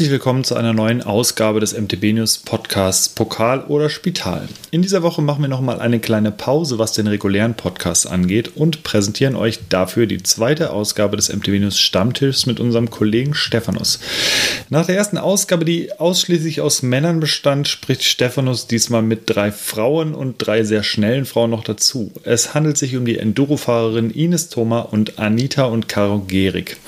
[0.00, 4.48] Herzlich willkommen zu einer neuen Ausgabe des MTB News Podcasts Pokal oder Spital.
[4.70, 8.82] In dieser Woche machen wir nochmal eine kleine Pause, was den regulären Podcast angeht und
[8.82, 14.00] präsentieren euch dafür die zweite Ausgabe des MTB News Stammtischs mit unserem Kollegen Stephanus.
[14.70, 20.14] Nach der ersten Ausgabe, die ausschließlich aus Männern bestand, spricht Stephanus diesmal mit drei Frauen
[20.14, 22.10] und drei sehr schnellen Frauen noch dazu.
[22.22, 26.78] Es handelt sich um die Endurofahrerin Ines Thoma und Anita und Caro Gehrig.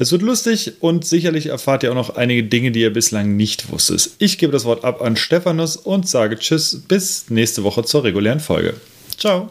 [0.00, 3.36] Es wird lustig und sicherlich erfahrt ihr auch noch einige Dinge Dinge, die ihr bislang
[3.36, 4.12] nicht wusstet.
[4.18, 8.40] Ich gebe das Wort ab an Stephanus und sage Tschüss, bis nächste Woche zur regulären
[8.40, 8.72] Folge.
[9.18, 9.50] Ciao.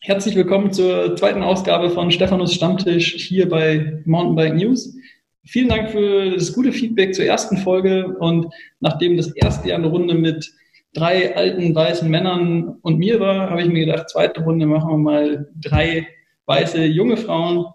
[0.00, 4.96] Herzlich willkommen zur zweiten Ausgabe von Stephanus Stammtisch hier bei Mountainbike News.
[5.44, 9.86] Vielen Dank für das gute Feedback zur ersten Folge und nachdem das erste Jahr eine
[9.86, 10.52] Runde mit
[10.94, 14.98] drei alten weißen Männern und mir war, habe ich mir gedacht, zweite Runde machen wir
[14.98, 16.08] mal drei
[16.46, 17.66] weiße junge Frauen.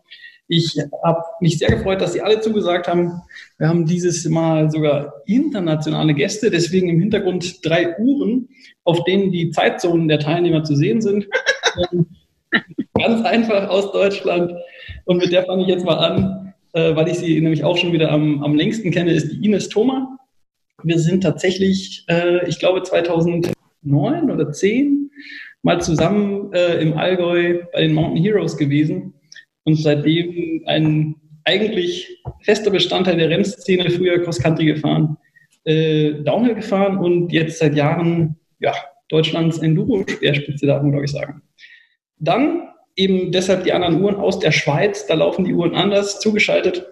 [0.49, 3.21] Ich habe mich sehr gefreut, dass Sie alle zugesagt haben.
[3.57, 8.47] Wir haben dieses Mal sogar internationale Gäste, deswegen im Hintergrund drei Uhren,
[8.85, 11.27] auf denen die Zeitzonen der Teilnehmer zu sehen sind.
[12.97, 14.53] Ganz einfach aus Deutschland.
[15.03, 17.91] Und mit der fange ich jetzt mal an, äh, weil ich sie nämlich auch schon
[17.91, 20.17] wieder am, am längsten kenne, ist die Ines Thoma.
[20.83, 23.51] Wir sind tatsächlich, äh, ich glaube 2009
[24.31, 25.11] oder 10
[25.61, 29.13] mal zusammen äh, im Allgäu bei den Mountain Heroes gewesen
[29.67, 35.17] und seitdem ein eigentlich fester Bestandteil der Rennszene, früher Cross-Country gefahren,
[35.65, 38.73] äh, Downhill gefahren und jetzt seit Jahren ja,
[39.09, 41.41] Deutschlands Enduro-Speerspitze, darf man glaube ich sagen.
[42.17, 46.85] Dann eben deshalb die anderen Uhren aus der Schweiz, da laufen die Uhren anders, zugeschaltet.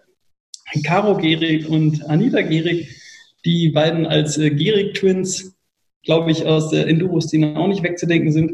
[0.85, 2.89] Caro Gehrig und Anita Gehrig,
[3.45, 5.55] die beiden als äh, Gehrig-Twins,
[6.03, 8.51] glaube ich, aus der Enduro-Szene auch nicht wegzudenken sind.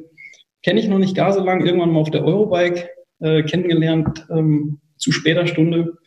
[0.62, 2.88] Kenne ich noch nicht gar so lange, irgendwann mal auf der Eurobike
[3.22, 5.98] äh, kennengelernt ähm, zu später Stunde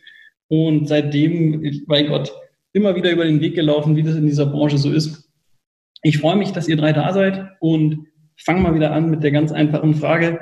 [0.47, 2.33] und seitdem, mein Gott,
[2.73, 5.29] immer wieder über den Weg gelaufen, wie das in dieser Branche so ist.
[6.03, 8.07] Ich freue mich, dass ihr drei da seid und
[8.37, 10.39] fange mal wieder an mit der ganz einfachen Frage.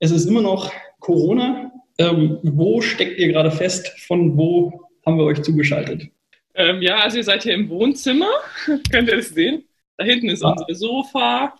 [0.00, 1.70] Es ist immer noch Corona.
[1.98, 3.88] Ähm, wo steckt ihr gerade fest?
[4.06, 6.08] Von wo haben wir euch zugeschaltet?
[6.54, 8.30] Ähm, ja, also ihr seid hier im Wohnzimmer.
[8.90, 9.64] Könnt ihr das sehen?
[9.96, 10.50] Da hinten ist ah.
[10.52, 11.54] unser Sofa.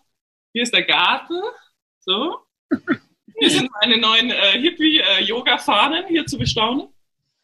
[0.52, 1.40] Hier ist der Garten.
[2.00, 2.36] So.
[3.42, 6.86] Hier sind meine neuen äh, Hippie-Yoga-Fahnen hier zu bestaunen.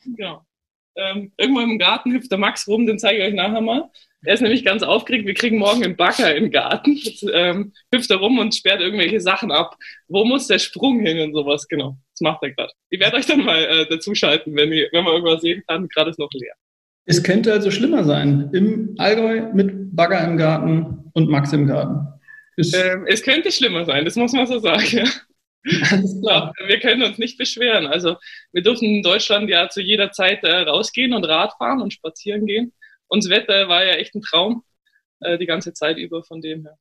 [0.04, 0.46] Genau.
[0.94, 3.90] Ähm, irgendwo im Garten hüpft der Max rum, den zeige ich euch nachher mal.
[4.24, 5.26] Er ist nämlich ganz aufgeregt.
[5.26, 6.92] Wir kriegen morgen einen Bagger im Garten.
[6.92, 9.76] Jetzt ähm, hüpft er rum und sperrt irgendwelche Sachen ab.
[10.06, 11.66] Wo muss der Sprung hin und sowas?
[11.66, 11.98] Genau.
[12.12, 12.72] Das macht er gerade.
[12.90, 15.88] Ich werde euch dann mal äh, dazuschalten, wenn, ihr, wenn man irgendwas sehen kann.
[15.88, 16.54] Gerade ist noch leer.
[17.06, 18.50] Es könnte also schlimmer sein.
[18.52, 22.06] Im Allgäu mit Bagger im Garten und Max im Garten.
[22.56, 25.08] Ähm, es könnte schlimmer sein, das muss man so sagen.
[25.90, 26.52] Alles klar.
[26.66, 27.86] Wir können uns nicht beschweren.
[27.86, 28.16] Also
[28.52, 32.72] wir dürfen in Deutschland ja zu jeder Zeit äh, rausgehen und Radfahren und spazieren gehen.
[33.08, 34.62] Und das Wetter war ja echt ein Traum
[35.20, 36.78] äh, die ganze Zeit über von dem her.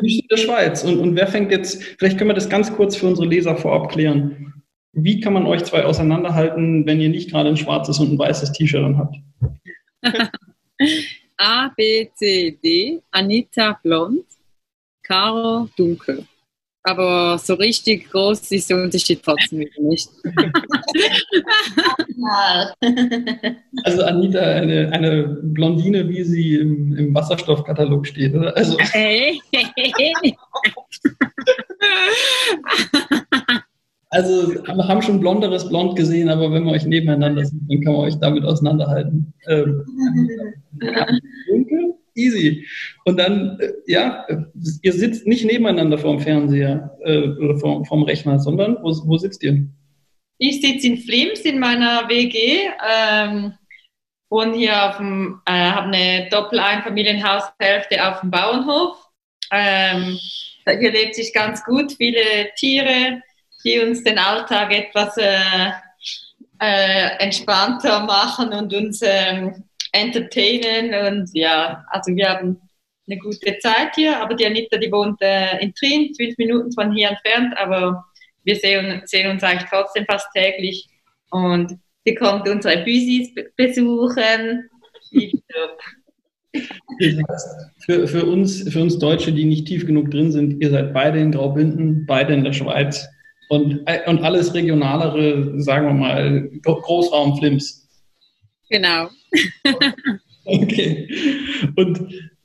[0.00, 0.84] Wie steht der Schweiz?
[0.84, 3.90] Und, und wer fängt jetzt, vielleicht können wir das ganz kurz für unsere Leser vorab
[3.90, 4.62] klären.
[4.92, 8.52] Wie kann man euch zwei auseinanderhalten, wenn ihr nicht gerade ein schwarzes und ein weißes
[8.52, 9.16] T-Shirt habt?
[11.36, 14.24] A, B, C, D, Anita blond,
[15.02, 16.24] Caro dunkel.
[16.86, 20.10] Aber so richtig groß ist der Unterschied trotzdem wieder nicht.
[23.84, 28.54] also Anita, eine, eine Blondine, wie sie im, im Wasserstoffkatalog steht, oder?
[28.54, 28.76] Also.
[28.92, 29.40] Hey.
[34.10, 37.94] Also wir haben schon blonderes Blond gesehen, aber wenn man euch nebeneinander sieht, dann kann
[37.94, 39.32] man euch damit auseinanderhalten.
[39.48, 39.84] Ähm,
[41.48, 42.66] dunkel, easy.
[43.04, 44.26] Und dann, äh, ja,
[44.82, 49.42] ihr sitzt nicht nebeneinander vorm Fernseher äh, oder vorm, vorm Rechner, sondern wo, wo sitzt
[49.42, 49.66] ihr?
[50.38, 52.68] Ich sitze in Flims in meiner WG.
[52.88, 53.54] Ähm,
[54.30, 58.96] wohne hier auf dem, äh, habe eine Doppel-Einfamilienhaushälfte auf dem Bauernhof.
[59.52, 60.18] Ähm,
[60.66, 63.22] hier lebt sich ganz gut, viele Tiere,
[63.64, 65.70] die uns den Alltag etwas äh,
[66.60, 72.60] äh, entspannter machen und uns ähm, entertainen und ja, also wir haben
[73.06, 76.92] eine gute Zeit hier, aber die Anita, die wohnt äh, in Trin, fünf Minuten von
[76.92, 78.04] hier entfernt, aber
[78.44, 80.86] wir sehen, sehen uns eigentlich trotzdem fast täglich
[81.30, 84.68] und sie kommt unsere Büsis besuchen.
[87.84, 91.20] für, für, uns, für uns Deutsche, die nicht tief genug drin sind, ihr seid beide
[91.20, 93.06] in Graubünden, beide in der Schweiz
[93.48, 97.88] und, äh, und alles regionalere, sagen wir mal, Großraum Flims.
[98.70, 99.08] Genau.
[100.44, 101.08] okay.
[101.76, 102.00] Und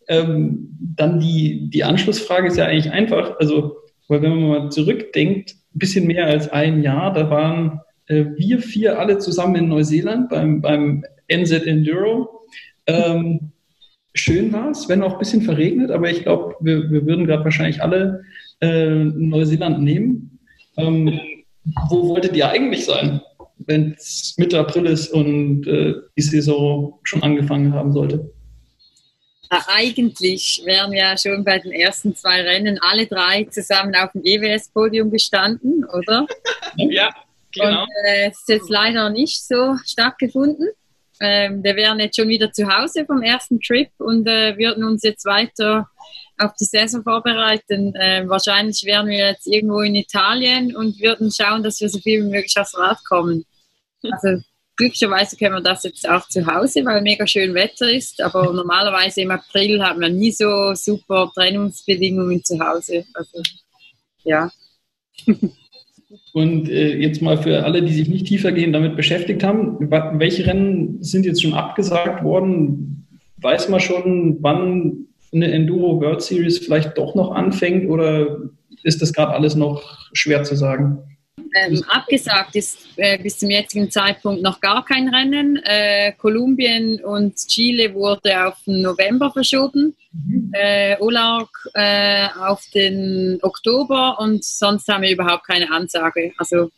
[0.07, 3.37] ähm, dann die, die Anschlussfrage ist ja eigentlich einfach.
[3.39, 3.77] Also,
[4.07, 8.59] weil wenn man mal zurückdenkt, ein bisschen mehr als ein Jahr, da waren äh, wir
[8.59, 12.41] vier alle zusammen in Neuseeland beim, beim NZ Enduro.
[12.87, 13.51] Ähm,
[14.13, 17.43] schön war es, wenn auch ein bisschen verregnet, aber ich glaube, wir, wir würden gerade
[17.43, 18.23] wahrscheinlich alle
[18.61, 20.39] äh, Neuseeland nehmen.
[20.77, 21.19] Ähm,
[21.89, 23.21] wo wolltet ihr eigentlich sein,
[23.65, 28.31] wenn es Mitte April ist und äh, die Saison schon angefangen haben sollte?
[29.49, 35.09] Eigentlich wären wir schon bei den ersten zwei Rennen alle drei zusammen auf dem EWS-Podium
[35.11, 36.27] gestanden, oder?
[36.77, 37.09] Ja,
[37.51, 37.81] genau.
[37.81, 40.69] Und äh, es ist jetzt leider nicht so stattgefunden.
[41.19, 45.03] Ähm, wir wären jetzt schon wieder zu Hause vom ersten Trip und äh, würden uns
[45.03, 45.89] jetzt weiter
[46.39, 47.93] auf die Saison vorbereiten.
[47.95, 52.23] Äh, wahrscheinlich wären wir jetzt irgendwo in Italien und würden schauen, dass wir so viel
[52.23, 53.45] wie möglich aufs Rad kommen.
[54.01, 54.41] Also
[54.77, 58.21] glücklicherweise können wir das jetzt auch zu Hause, weil mega schön Wetter ist.
[58.21, 63.05] Aber normalerweise im April haben wir nie so super Trennungsbedingungen zu Hause.
[63.13, 63.43] Also
[64.23, 64.49] ja.
[66.33, 71.03] Und äh, jetzt mal für alle, die sich nicht tiefergehend damit beschäftigt haben, welche Rennen
[71.03, 73.07] sind jetzt schon abgesagt worden?
[73.37, 78.39] Weiß man schon, wann eine Enduro World Series vielleicht doch noch anfängt oder
[78.83, 80.99] ist das gerade alles noch schwer zu sagen?
[81.55, 85.59] Ähm, abgesagt ist äh, bis zum jetzigen Zeitpunkt noch gar kein Rennen.
[85.63, 90.51] Äh, Kolumbien und Chile wurde auf den November verschoben, mhm.
[90.53, 96.33] äh, Olark äh, auf den Oktober und sonst haben wir überhaupt keine Ansage.
[96.37, 96.69] Also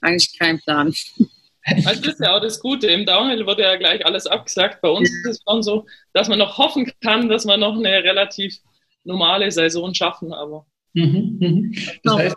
[0.00, 0.92] eigentlich kein Plan.
[1.86, 2.86] Also das ist ja auch das Gute.
[2.86, 4.80] Im Downhill wurde ja gleich alles abgesagt.
[4.80, 8.02] Bei uns ist es schon so, dass man noch hoffen kann, dass wir noch eine
[8.02, 8.56] relativ
[9.04, 10.32] normale Saison schaffen.
[10.32, 11.74] Aber mhm, mhm.
[12.04, 12.36] Das heißt,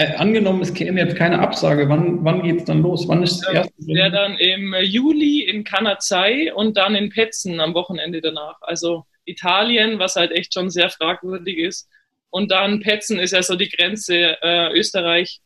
[0.00, 3.06] äh, angenommen, es käme jetzt keine Absage, wann, wann geht es dann los?
[3.06, 3.86] Wann ist das erste?
[3.86, 8.56] Wäre dann im Juli in Kanazai und dann in Petzen am Wochenende danach.
[8.62, 11.88] Also Italien, was halt echt schon sehr fragwürdig ist.
[12.30, 15.40] Und dann Petzen ist ja so die Grenze äh, Österreich.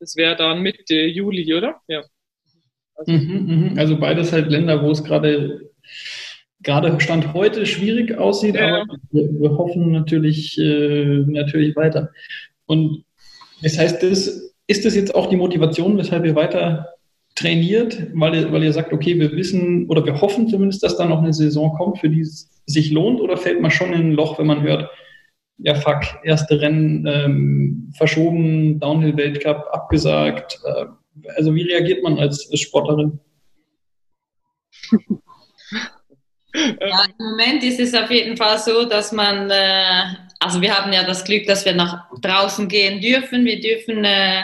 [0.00, 1.80] Das wäre dann Mitte Juli, oder?
[1.86, 2.02] Ja.
[2.94, 3.80] Also, mhm, mh.
[3.80, 5.70] also beides halt Länder, wo es gerade
[6.62, 8.82] gerade Stand heute schwierig aussieht, ja.
[8.82, 12.10] aber wir, wir, hoffen natürlich, äh, natürlich weiter.
[12.66, 13.04] Und
[13.62, 16.94] das heißt, das, ist das jetzt auch die Motivation, weshalb ihr weiter
[17.34, 21.06] trainiert, weil ihr, weil ihr sagt, okay, wir wissen oder wir hoffen zumindest, dass da
[21.06, 24.12] noch eine Saison kommt, für die es sich lohnt, oder fällt man schon in ein
[24.12, 24.88] Loch, wenn man hört,
[25.62, 30.58] ja fuck, erste Rennen ähm, verschoben, Downhill-Weltcup abgesagt.
[30.64, 30.86] Äh,
[31.36, 33.20] also wie reagiert man als, als Sportlerin?
[36.52, 40.02] Ja, Im Moment ist es auf jeden Fall so, dass man äh,
[40.40, 43.44] also wir haben ja das Glück, dass wir nach draußen gehen dürfen.
[43.44, 44.42] Wir dürfen äh,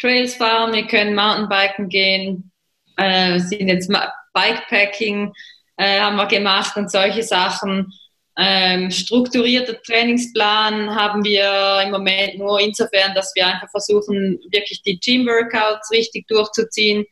[0.00, 2.52] Trails fahren, wir können Mountainbiken gehen,
[2.96, 3.92] äh, sind jetzt
[4.32, 5.32] Bikepacking
[5.76, 7.92] äh, haben wir gemacht und solche Sachen.
[8.38, 14.98] Ähm, strukturierter Trainingsplan haben wir im Moment nur insofern, dass wir einfach versuchen, wirklich die
[14.98, 17.04] Gym-Workouts richtig durchzuziehen.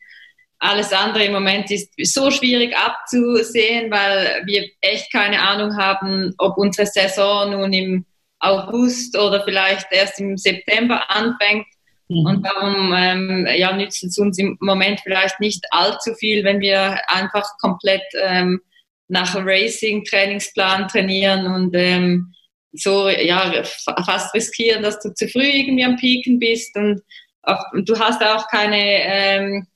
[0.57, 6.57] Alles andere im Moment ist so schwierig abzusehen, weil wir echt keine Ahnung haben, ob
[6.57, 8.05] unsere Saison nun im
[8.39, 11.67] August oder vielleicht erst im September anfängt.
[12.09, 12.25] Mhm.
[12.25, 16.97] Und darum ähm, ja, nützt es uns im Moment vielleicht nicht allzu viel, wenn wir
[17.07, 18.61] einfach komplett ähm,
[19.11, 22.33] nach Racing-Trainingsplan trainieren und ähm,
[22.71, 23.63] so ja
[24.05, 27.01] fast riskieren, dass du zu früh irgendwie am Pieken bist und,
[27.43, 29.67] auch, und du hast auch keine ähm,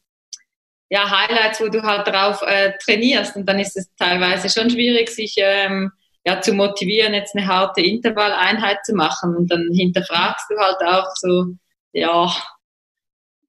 [0.90, 5.10] ja, Highlights, wo du halt drauf äh, trainierst und dann ist es teilweise schon schwierig,
[5.10, 5.92] sich ähm,
[6.26, 9.36] ja, zu motivieren, jetzt eine harte Intervalleinheit zu machen.
[9.36, 11.46] Und dann hinterfragst du halt auch so,
[11.94, 12.34] ja,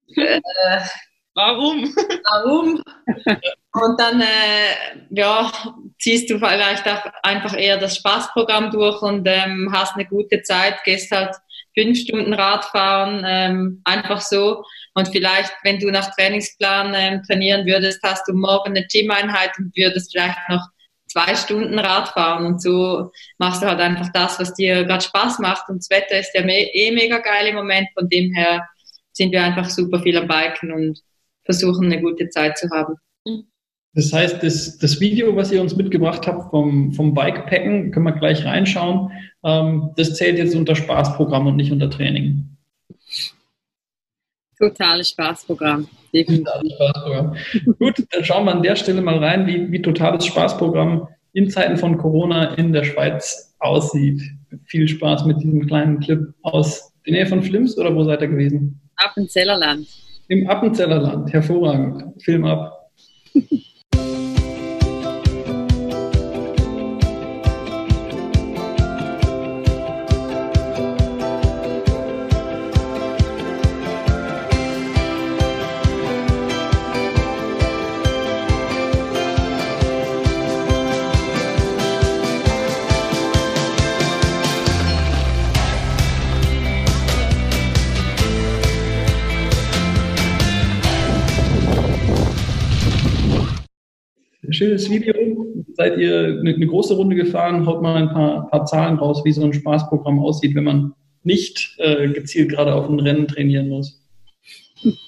[0.15, 0.81] äh,
[1.37, 1.95] warum?
[2.25, 2.83] Warum?
[3.73, 5.51] Und dann, äh, ja,
[5.99, 10.83] ziehst du vielleicht auch einfach eher das Spaßprogramm durch und ähm, hast eine gute Zeit,
[10.83, 11.35] gehst halt
[11.77, 14.63] fünf Stunden Radfahren, ähm, einfach so.
[14.95, 19.71] Und vielleicht, wenn du nach Trainingsplan ähm, trainieren würdest, hast du morgen eine Gym-Einheit und
[19.77, 20.65] würdest vielleicht noch
[21.07, 25.69] zwei Stunden Radfahren und so machst du halt einfach das, was dir gerade Spaß macht
[25.69, 28.67] und das Wetter ist ja me eh mega geil im Moment, von dem her
[29.13, 30.99] sind wir einfach super viel am Biken und
[31.47, 32.95] versuchen eine gute Zeit zu haben.
[33.93, 38.11] Das heißt, das, das Video, was ihr uns mitgebracht habt vom, vom Bikepacken, können wir
[38.11, 39.11] gleich reinschauen.
[39.43, 42.47] Ähm, das zählt jetzt unter Spaßprogramm und nicht unter Training.
[44.59, 45.87] Totales Spaßprogramm.
[46.13, 47.35] Totales Spaßprogramm.
[47.79, 51.77] Gut, dann schauen wir an der Stelle mal rein, wie, wie totales Spaßprogramm in Zeiten
[51.77, 54.21] von Corona in der Schweiz aussieht.
[54.65, 58.27] Viel Spaß mit diesem kleinen Clip aus der Nähe von Flims oder wo seid ihr
[58.27, 58.79] gewesen?
[58.97, 59.79] Appenzellerland.
[59.79, 60.06] Im
[60.47, 62.21] Appenzellerland, hervorragend.
[62.21, 62.91] Film ab.
[94.57, 95.13] schönes Video.
[95.73, 97.65] Seid ihr eine, eine, große Runde gefahren?
[97.65, 101.75] Haut mal ein paar, paar, Zahlen raus, wie so ein Spaßprogramm aussieht, wenn man nicht
[101.77, 104.01] äh, gezielt gerade auf ein Rennen trainieren muss.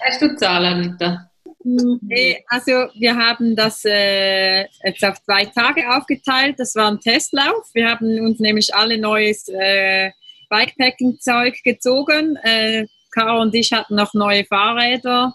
[0.06, 1.30] Hast du Zahlen, Anita?
[1.64, 6.56] Nee, also wir haben das äh, jetzt auf zwei Tage aufgeteilt.
[6.58, 7.70] Das war ein Testlauf.
[7.74, 10.12] Wir haben uns nämlich alle neues äh,
[10.50, 12.38] Bikepacking-Zeug gezogen.
[12.44, 15.34] Äh, Caro und ich hatten noch neue Fahrräder.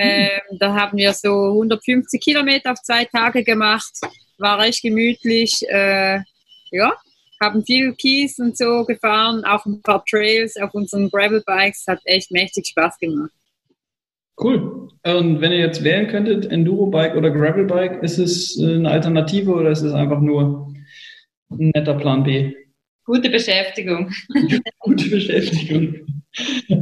[0.00, 3.92] Ähm, da haben wir so 150 Kilometer auf zwei Tage gemacht.
[4.38, 5.60] War recht gemütlich.
[5.68, 6.20] Äh,
[6.70, 6.92] ja,
[7.40, 11.84] haben viel Kies und so gefahren, auch ein paar Trails auf unseren Gravel-Bikes.
[11.88, 13.32] Hat echt mächtig Spaß gemacht.
[14.40, 14.88] Cool.
[15.04, 19.82] Und wenn ihr jetzt wählen könntet, Enduro-Bike oder Gravel-Bike, ist es eine Alternative oder ist
[19.82, 20.72] es einfach nur
[21.50, 22.54] ein netter Plan B?
[23.04, 24.12] Gute Beschäftigung.
[24.78, 26.06] Gute Beschäftigung.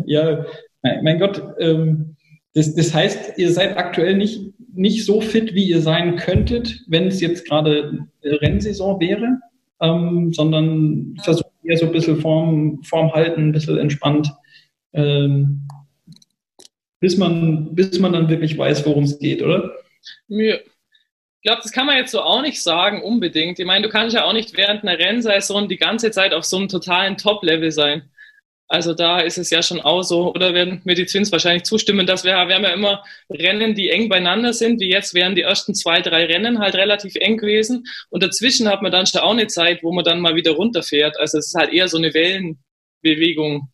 [0.04, 0.44] Ja,
[0.82, 2.15] mein Gott, ähm,
[2.56, 4.40] das, das heißt, ihr seid aktuell nicht,
[4.72, 9.38] nicht so fit, wie ihr sein könntet, wenn es jetzt gerade Rennsaison wäre,
[9.82, 14.32] ähm, sondern versucht eher so ein bisschen Form, Form halten, ein bisschen entspannt,
[14.94, 15.68] ähm,
[16.98, 19.74] bis, man, bis man dann wirklich weiß, worum es geht, oder?
[20.28, 20.54] Ja.
[20.54, 23.58] Ich glaube, das kann man jetzt so auch nicht sagen, unbedingt.
[23.58, 26.56] Ich meine, du kannst ja auch nicht während einer Rennsaison die ganze Zeit auf so
[26.56, 28.08] einem totalen Top-Level sein.
[28.68, 32.04] Also da ist es ja schon auch so, oder werden mir die Twins wahrscheinlich zustimmen,
[32.04, 35.42] dass wir, wir haben ja immer Rennen, die eng beieinander sind, wie jetzt wären die
[35.42, 39.30] ersten zwei, drei Rennen halt relativ eng gewesen und dazwischen hat man dann schon auch
[39.30, 41.16] eine Zeit, wo man dann mal wieder runterfährt.
[41.18, 43.68] Also es ist halt eher so eine Wellenbewegung.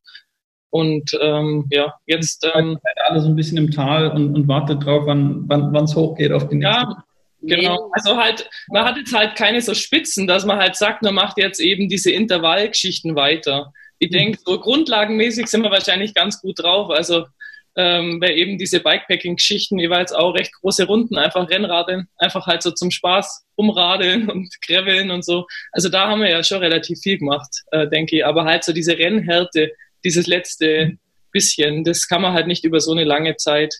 [0.68, 2.46] Und ähm, ja, jetzt...
[2.54, 6.32] Ähm, alle so ein bisschen im Tal und, und wartet drauf, wann wann es hochgeht
[6.32, 6.90] auf den nächsten.
[6.90, 7.04] Ja,
[7.44, 11.14] Genau, also halt, man hat jetzt halt keine so Spitzen, dass man halt sagt, man
[11.14, 13.72] macht jetzt eben diese Intervallgeschichten weiter.
[14.02, 14.14] Ich mhm.
[14.14, 16.90] denke, so grundlagenmäßig sind wir wahrscheinlich ganz gut drauf.
[16.90, 17.26] Also
[17.74, 22.72] ähm, weil eben diese Bikepacking-Geschichten jeweils auch recht große Runden, einfach Rennradeln, einfach halt so
[22.72, 25.46] zum Spaß umradeln und graveln und so.
[25.70, 28.26] Also da haben wir ja schon relativ viel gemacht, äh, denke ich.
[28.26, 29.72] Aber halt so diese Rennhärte,
[30.04, 30.98] dieses letzte
[31.30, 33.72] bisschen, das kann man halt nicht über so eine lange Zeit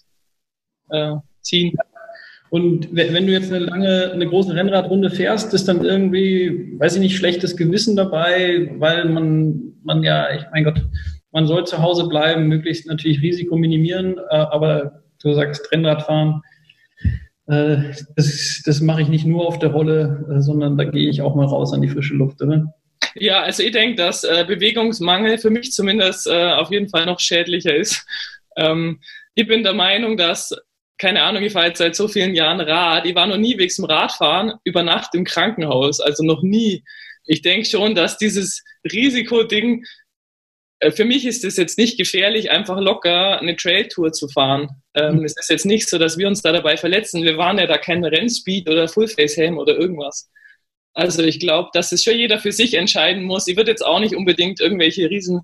[0.90, 1.76] äh, ziehen.
[2.52, 7.00] Und wenn du jetzt eine lange, eine große Rennradrunde fährst, ist dann irgendwie, weiß ich
[7.00, 10.82] nicht, schlechtes Gewissen dabei, weil man, man ja, ich mein Gott,
[11.30, 16.42] man soll zu Hause bleiben, möglichst natürlich Risiko minimieren, äh, aber du sagst Rennradfahren,
[17.46, 21.22] äh, das, das mache ich nicht nur auf der Rolle, äh, sondern da gehe ich
[21.22, 22.74] auch mal raus an die frische Luft, oder?
[23.14, 28.06] Ja, also ich denke, dass Bewegungsmangel für mich zumindest auf jeden Fall noch schädlicher ist.
[28.56, 29.00] Ähm,
[29.34, 30.54] ich bin der Meinung, dass
[30.98, 33.06] keine Ahnung, ich fahre jetzt seit so vielen Jahren Rad.
[33.06, 36.84] Ich war noch nie wegen dem Radfahren über Nacht im Krankenhaus, also noch nie.
[37.24, 39.84] Ich denke schon, dass dieses Risikoding,
[40.80, 44.68] äh, für mich ist es jetzt nicht gefährlich, einfach locker eine Trailtour zu fahren.
[44.94, 45.24] Ähm, mhm.
[45.24, 47.22] Es ist jetzt nicht so, dass wir uns da dabei verletzen.
[47.22, 50.30] Wir waren ja da kein Rennspeed oder Fullface-Helm oder irgendwas.
[50.94, 53.48] Also ich glaube, dass es schon jeder für sich entscheiden muss.
[53.48, 55.40] Ich würde jetzt auch nicht unbedingt irgendwelche riesen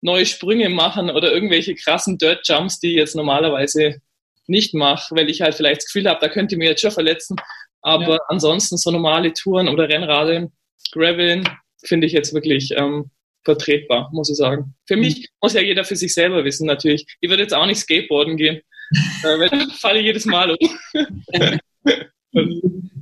[0.00, 4.00] neue Sprünge machen oder irgendwelche krassen Dirt Jumps, die jetzt normalerweise
[4.48, 6.90] nicht mache, weil ich halt vielleicht das Gefühl habe, da könnte ich mir jetzt schon
[6.90, 7.36] verletzen.
[7.82, 8.18] Aber ja.
[8.28, 10.52] ansonsten so normale Touren oder Rennradeln,
[10.92, 11.48] Graveln
[11.84, 13.10] finde ich jetzt wirklich ähm,
[13.44, 14.74] vertretbar, muss ich sagen.
[14.86, 15.24] Für mich mhm.
[15.40, 17.06] muss ja jeder für sich selber wissen, natürlich.
[17.20, 18.56] Ich würde jetzt auch nicht Skateboarden gehen,
[19.22, 21.60] äh, weil dann falle ich jedes Mal um.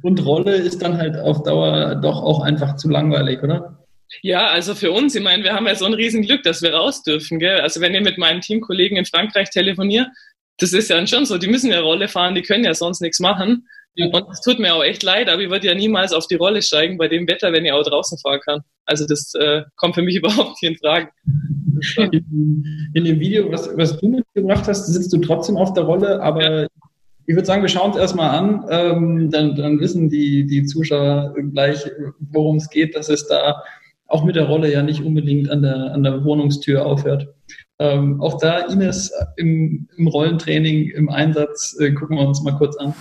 [0.03, 3.85] Und Rolle ist dann halt auf Dauer doch auch einfach zu langweilig, oder?
[4.23, 7.03] Ja, also für uns, ich meine, wir haben ja so ein Riesenglück, dass wir raus
[7.03, 7.39] dürfen.
[7.39, 7.61] Gell?
[7.61, 10.09] Also wenn ich mit meinen Teamkollegen in Frankreich telefoniere,
[10.59, 13.21] das ist ja schon so, die müssen ja Rolle fahren, die können ja sonst nichts
[13.21, 13.67] machen.
[13.97, 14.07] Ja.
[14.07, 16.63] Und es tut mir auch echt leid, aber ich würde ja niemals auf die Rolle
[16.63, 18.61] steigen bei dem Wetter, wenn ich auch draußen fahren kann.
[18.87, 21.09] Also das äh, kommt für mich überhaupt nicht in Frage.
[22.13, 26.23] In, in, dem Video, was, was du mitgebracht hast, sitzt du trotzdem auf der Rolle,
[26.23, 26.67] aber ja.
[27.27, 28.65] ich würde sagen, wir schauen es erstmal an.
[28.71, 31.85] Ähm, dann, dann wissen die, die Zuschauer gleich,
[32.19, 33.63] worum es geht, dass es da
[34.07, 37.34] auch mit der Rolle ja nicht unbedingt an der, an der Wohnungstür aufhört.
[37.81, 42.77] Ähm, auch da Ines im, im Rollentraining, im Einsatz, äh, gucken wir uns mal kurz
[42.77, 42.95] an.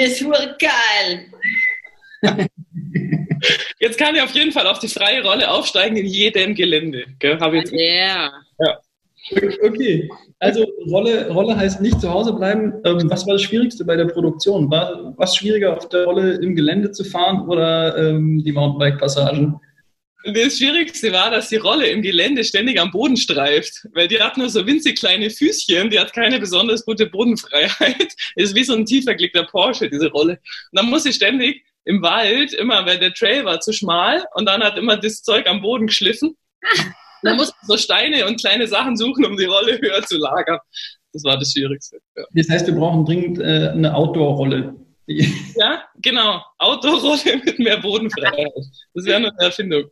[0.00, 0.24] Es
[0.58, 1.26] geil.
[3.78, 7.06] Jetzt kann ich auf jeden Fall auf die freie Rolle aufsteigen in jedem Gelände.
[8.62, 8.80] Yeah.
[9.62, 12.74] Okay, also Rolle, Rolle heißt nicht zu Hause bleiben.
[12.84, 14.70] Ähm, was war das Schwierigste bei der Produktion?
[14.70, 19.60] War was schwieriger, auf der Rolle im Gelände zu fahren oder ähm, die Mountainbike-Passagen?
[20.24, 24.36] Das Schwierigste war, dass die Rolle im Gelände ständig am Boden streift, weil die hat
[24.36, 28.14] nur so winzig kleine Füßchen, die hat keine besonders gute Bodenfreiheit.
[28.36, 30.32] ist wie so ein tiefer gelegter Porsche, diese Rolle.
[30.32, 34.46] Und dann muss sie ständig im Wald, immer, weil der Trail war zu schmal und
[34.46, 36.36] dann hat immer das Zeug am Boden geschliffen.
[37.22, 40.58] Man muss so Steine und kleine Sachen suchen, um die Rolle höher zu lagern.
[41.12, 41.98] Das war das Schwierigste.
[42.16, 44.74] Ja, Das heißt, wir brauchen dringend äh, eine Outdoor-Rolle.
[45.56, 46.42] Ja genau.
[46.58, 48.52] Outdoor-Rolle mit mehr Bodenfreiheit.
[48.94, 49.84] Das wäre eine Erfindung.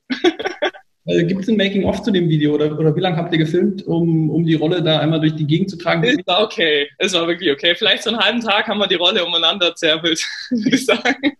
[1.09, 3.87] Äh, Gibt es ein Making-of zu dem Video oder, oder wie lange habt ihr gefilmt,
[3.87, 6.05] um, um die Rolle da einmal durch die Gegend zu tragen?
[6.05, 6.89] Es war okay.
[6.99, 7.75] Es war wirklich okay.
[7.75, 10.21] Vielleicht so einen halben Tag haben wir die Rolle umeinander zerpelt,
[10.51, 11.37] würde ich sagen.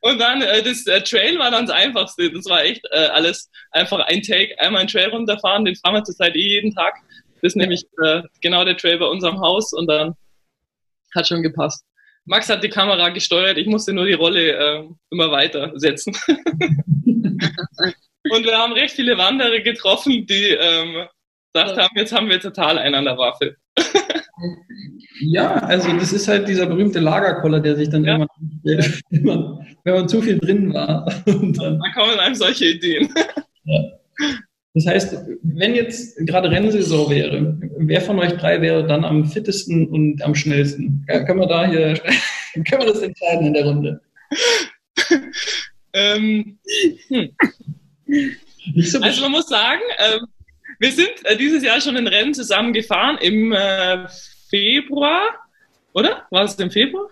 [0.00, 2.30] Und dann, äh, das äh, Trail war dann das Einfachste.
[2.30, 6.04] Das war echt äh, alles einfach ein Take, einmal einen Trail runterfahren, den fahren wir
[6.04, 6.94] zurzeit eh jeden Tag.
[7.42, 10.14] Das ist nämlich äh, genau der Trail bei unserem Haus und dann
[11.14, 11.84] hat schon gepasst.
[12.26, 16.16] Max hat die Kamera gesteuert, ich musste nur die Rolle äh, immer weiter setzen.
[17.06, 21.06] und wir haben recht viele Wanderer getroffen, die ähm,
[21.52, 23.56] gesagt haben, jetzt haben wir total einen an der Waffe.
[25.20, 28.12] Ja, also das ist halt dieser berühmte Lagerkoller, der sich dann Ja.
[28.12, 31.06] irgendwann, anstellt, wenn man, wenn man zu viel drin war.
[31.26, 33.12] Und dann, Dann kommen einem solche Ideen.
[34.74, 39.86] Das heißt, wenn jetzt gerade Rennsaison wäre, wer von euch drei wäre dann am fittesten
[39.86, 41.06] und am schnellsten?
[41.08, 41.94] Ja, können wir da hier,
[42.54, 44.00] können wir das entscheiden in der Runde?
[45.92, 46.58] ähm,
[48.06, 50.26] Nicht so Also man muss sagen, ähm,
[50.80, 54.08] wir sind äh, dieses Jahr schon ein Rennen zusammen gefahren im äh,
[54.50, 55.34] Februar,
[55.92, 56.26] oder?
[56.30, 57.10] War es im Februar?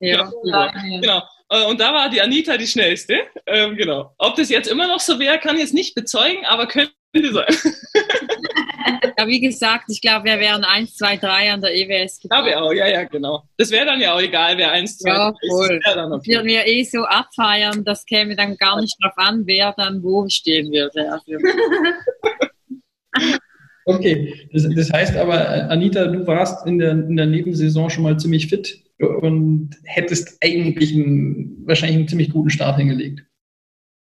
[0.00, 0.26] Ja.
[0.26, 0.74] Februar.
[1.00, 1.22] Genau.
[1.50, 3.18] Äh, Und da war die Anita die schnellste.
[3.46, 4.14] Ähm, genau.
[4.18, 7.52] Ob das jetzt immer noch so wäre, kann ich jetzt nicht bezeugen, aber könnte sein.
[9.18, 12.54] ja, wie gesagt, ich glaube, wir wären 1, 2, 3 an der EWS Glaube ich
[12.56, 13.42] auch, ja, ja, genau.
[13.56, 15.50] Das wäre dann ja auch egal, wer eins, zwei, Ja, drei ist.
[15.50, 15.80] voll.
[16.12, 16.32] Okay.
[16.32, 20.28] Würden wir eh so abfeiern, das käme dann gar nicht drauf an, wer dann wo
[20.28, 21.12] stehen würde.
[21.12, 21.32] Also,
[23.86, 28.16] Okay, das, das heißt aber, Anita, du warst in der, in der Nebensaison schon mal
[28.18, 33.24] ziemlich fit und hättest eigentlich einen, wahrscheinlich einen ziemlich guten Start hingelegt.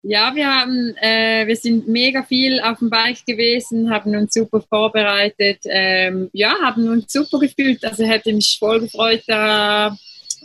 [0.07, 4.61] Ja, wir haben, äh, wir sind mega viel auf dem Bike gewesen, haben uns super
[4.61, 7.83] vorbereitet, ähm, ja, haben uns super gefühlt.
[7.83, 9.97] Also hätte mich voll gefreut, da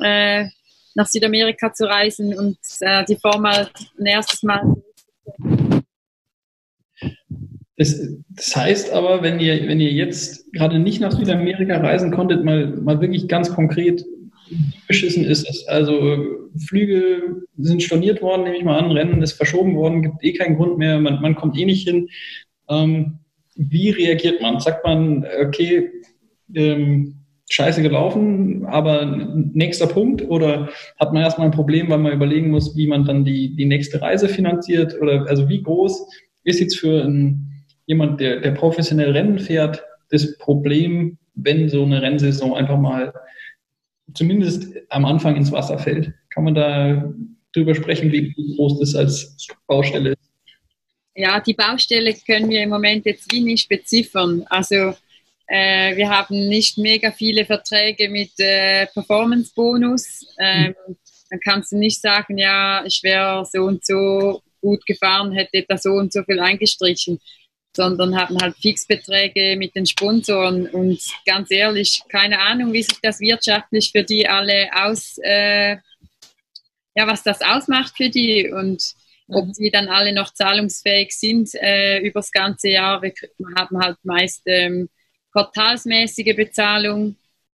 [0.02, 0.46] äh,
[0.94, 4.62] nach Südamerika zu reisen und äh, die Form mal ein erstes Mal.
[7.76, 7.98] Das,
[8.30, 12.66] das heißt aber, wenn ihr, wenn ihr jetzt gerade nicht nach Südamerika reisen konntet, mal,
[12.66, 14.04] mal wirklich ganz konkret,
[14.90, 15.68] beschissen ist es?
[15.68, 20.32] Also Flüge sind storniert worden, nehme ich mal an, Rennen ist verschoben worden, gibt eh
[20.32, 22.08] keinen Grund mehr, man, man kommt eh nicht hin.
[22.68, 23.20] Ähm,
[23.54, 24.58] wie reagiert man?
[24.58, 25.90] Sagt man, okay,
[26.56, 29.06] ähm, scheiße gelaufen, aber
[29.52, 30.28] nächster Punkt?
[30.28, 33.66] Oder hat man erstmal ein Problem, weil man überlegen muss, wie man dann die, die
[33.66, 35.00] nächste Reise finanziert?
[35.00, 36.04] Oder also wie groß
[36.42, 42.02] ist jetzt für ein, jemand, der, der professionell Rennen fährt, das Problem, wenn so eine
[42.02, 43.12] Rennsaison einfach mal
[44.14, 46.12] zumindest am Anfang ins Wasser fällt?
[46.30, 47.12] Kann man da
[47.52, 50.30] drüber sprechen, wie groß das als Baustelle ist?
[51.14, 54.44] Ja, die Baustelle können wir im Moment jetzt wie nicht beziffern.
[54.48, 54.94] Also
[55.46, 60.26] äh, wir haben nicht mega viele Verträge mit äh, Performance-Bonus.
[60.38, 60.74] Ähm,
[61.28, 65.76] dann kannst du nicht sagen, ja, ich wäre so und so gut gefahren, hätte da
[65.76, 67.18] so und so viel eingestrichen,
[67.74, 73.20] sondern haben halt Fixbeträge mit den Sponsoren und ganz ehrlich, keine Ahnung, wie sich das
[73.20, 75.76] wirtschaftlich für die alle aus, äh,
[76.96, 78.82] ja, was das ausmacht für die und
[79.28, 83.00] ob die dann alle noch zahlungsfähig sind äh, über das ganze Jahr.
[83.02, 83.12] Wir
[83.56, 84.88] haben halt meist ähm,
[85.32, 87.16] quartalsmäßige Bezahlung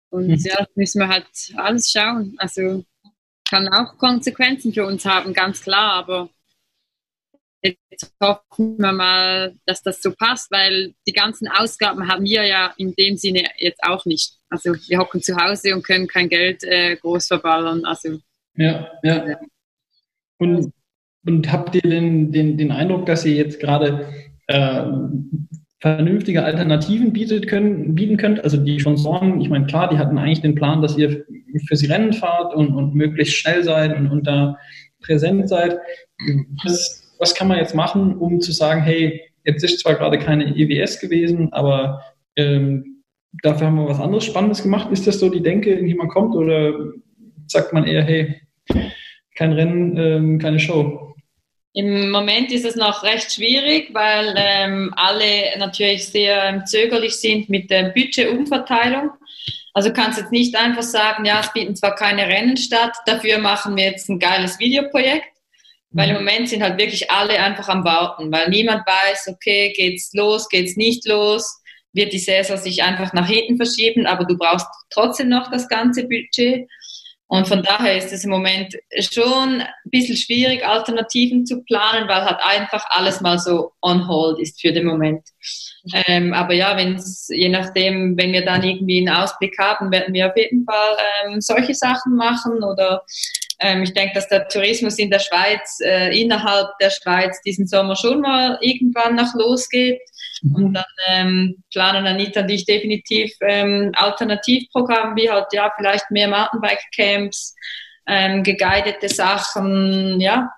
[0.10, 0.36] und Mhm.
[0.44, 2.36] ja, müssen wir halt alles schauen.
[2.38, 2.84] Also
[3.50, 6.30] kann auch Konsequenzen für uns haben, ganz klar, aber
[7.62, 12.74] jetzt hoffen wir mal, dass das so passt, weil die ganzen Ausgaben haben wir ja
[12.78, 14.34] in dem Sinne jetzt auch nicht.
[14.50, 17.86] Also wir hocken zu Hause und können kein Geld äh, groß verballern.
[17.86, 18.20] Also
[18.56, 19.40] Ja, ja.
[20.40, 20.72] Und,
[21.26, 24.08] und habt ihr den, den, den Eindruck, dass ihr jetzt gerade
[24.48, 24.84] äh,
[25.80, 28.44] vernünftige Alternativen bietet können, bieten könnt?
[28.44, 31.26] Also die Sponsoren, ich meine, klar, die hatten eigentlich den Plan, dass ihr
[31.68, 34.58] für sie Rennen fahrt und, und möglichst schnell seid und, und da
[35.02, 35.80] präsent seid.
[36.64, 40.56] Was, was kann man jetzt machen, um zu sagen, hey, jetzt ist zwar gerade keine
[40.56, 42.02] EWS gewesen, aber
[42.36, 43.04] ähm,
[43.44, 44.92] dafür haben wir was anderes Spannendes gemacht.
[44.92, 46.74] Ist das so die Denke, in die man kommt oder
[47.48, 48.42] sagt man eher, hey,
[49.36, 51.16] kein Rennen, ähm, keine Show?
[51.74, 57.70] Im Moment ist es noch recht schwierig, weil ähm, alle natürlich sehr zögerlich sind mit
[57.70, 59.12] der Budgetumverteilung.
[59.74, 63.78] Also kannst jetzt nicht einfach sagen, ja, es bieten zwar keine Rennen statt, dafür machen
[63.78, 65.32] wir jetzt ein geiles Videoprojekt.
[65.92, 66.26] Weil im mhm.
[66.26, 70.78] Moment sind halt wirklich alle einfach am Warten, weil niemand weiß, okay, geht's los, geht's
[70.78, 71.62] nicht los,
[71.94, 76.04] wird die Saison sich einfach nach hinten verschieben, aber du brauchst trotzdem noch das ganze
[76.04, 76.68] Budget.
[77.28, 82.26] Und von daher ist es im Moment schon ein bisschen schwierig, Alternativen zu planen, weil
[82.26, 85.24] halt einfach alles mal so on hold ist für den Moment.
[85.94, 90.14] Ähm, aber ja, wenn es, je nachdem, wenn wir dann irgendwie einen Ausblick haben, werden
[90.14, 93.04] wir auf jeden Fall ähm, solche Sachen machen oder
[93.62, 97.96] ähm, ich denke, dass der Tourismus in der Schweiz, äh, innerhalb der Schweiz diesen Sommer
[97.96, 100.02] schon mal irgendwann noch losgeht.
[100.42, 100.56] Mhm.
[100.56, 106.28] Und dann ähm, planen Anita und ich definitiv ähm, Alternativprogramme wie halt ja vielleicht mehr
[106.28, 107.56] Mountainbike-Camps,
[108.08, 110.50] ähm, geguidete Sachen, ja.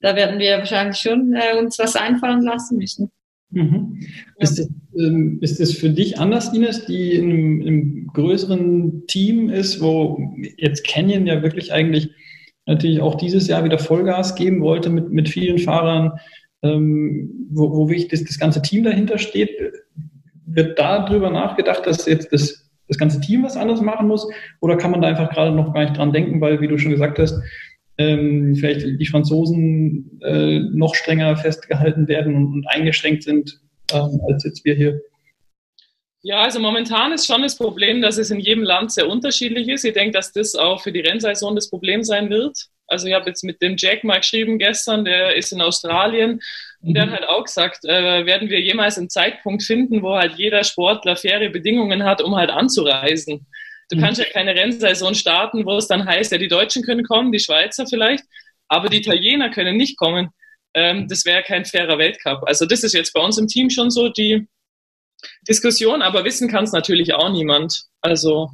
[0.00, 3.10] Da werden wir wahrscheinlich schon äh, uns was einfallen lassen müssen.
[3.50, 4.06] Mhm.
[4.38, 9.06] Ist, das, ähm, ist das für dich anders, Ines, die in einem, in einem, größeren
[9.08, 10.18] Team ist, wo
[10.58, 12.10] jetzt Canyon ja wirklich eigentlich
[12.66, 16.18] natürlich auch dieses Jahr wieder Vollgas geben wollte mit, mit vielen Fahrern,
[16.62, 19.50] ähm, wo, wo wirklich das, das ganze Team dahinter steht.
[20.46, 24.28] Wird da drüber nachgedacht, dass jetzt das, das ganze Team was anderes machen muss?
[24.60, 26.92] Oder kann man da einfach gerade noch gar nicht dran denken, weil, wie du schon
[26.92, 27.40] gesagt hast,
[27.98, 33.60] ähm, vielleicht die Franzosen äh, noch strenger festgehalten werden und, und eingeschränkt sind
[33.92, 35.00] ähm, als jetzt wir hier?
[36.26, 39.84] Ja, also momentan ist schon das Problem, dass es in jedem Land sehr unterschiedlich ist.
[39.84, 42.58] Ich denke, dass das auch für die Rennsaison das Problem sein wird.
[42.88, 46.40] Also ich habe jetzt mit dem Jack mal geschrieben gestern, der ist in Australien
[46.80, 50.34] und der hat halt auch gesagt, äh, werden wir jemals einen Zeitpunkt finden, wo halt
[50.34, 53.46] jeder Sportler faire Bedingungen hat, um halt anzureisen.
[53.88, 54.00] Du mhm.
[54.00, 57.38] kannst ja keine Rennsaison starten, wo es dann heißt, ja, die Deutschen können kommen, die
[57.38, 58.24] Schweizer vielleicht,
[58.66, 60.30] aber die Italiener können nicht kommen.
[60.74, 62.42] Ähm, das wäre kein fairer Weltcup.
[62.48, 64.48] Also das ist jetzt bei uns im Team schon so die
[65.48, 67.84] Diskussion, aber wissen kann es natürlich auch niemand.
[68.00, 68.50] Also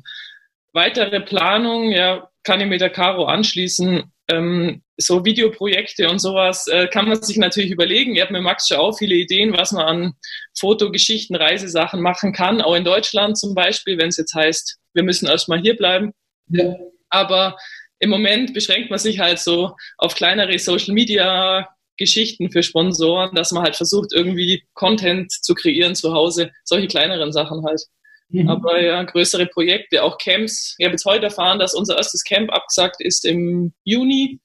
[0.72, 4.02] weitere Planung, ja, kann ich mit der Caro anschließen.
[4.28, 8.14] Ähm, so Videoprojekte und sowas äh, kann man sich natürlich überlegen.
[8.14, 10.12] Ihr habt mit Max schon auch viele Ideen, was man an
[10.58, 12.60] Fotogeschichten, Reisesachen machen kann.
[12.60, 16.12] Auch in Deutschland zum Beispiel, wenn es jetzt heißt, wir müssen erstmal hier bleiben.
[16.48, 16.74] Ja.
[17.08, 17.56] Aber
[17.98, 23.52] im Moment beschränkt man sich halt so auf kleinere Social Media Geschichten für Sponsoren, dass
[23.52, 27.82] man halt versucht, irgendwie Content zu kreieren zu Hause, solche kleineren Sachen halt.
[28.28, 28.48] Mhm.
[28.48, 30.74] Aber ja, größere Projekte, auch Camps.
[30.78, 34.40] Ich habe jetzt heute erfahren, dass unser erstes Camp abgesagt ist im Juni.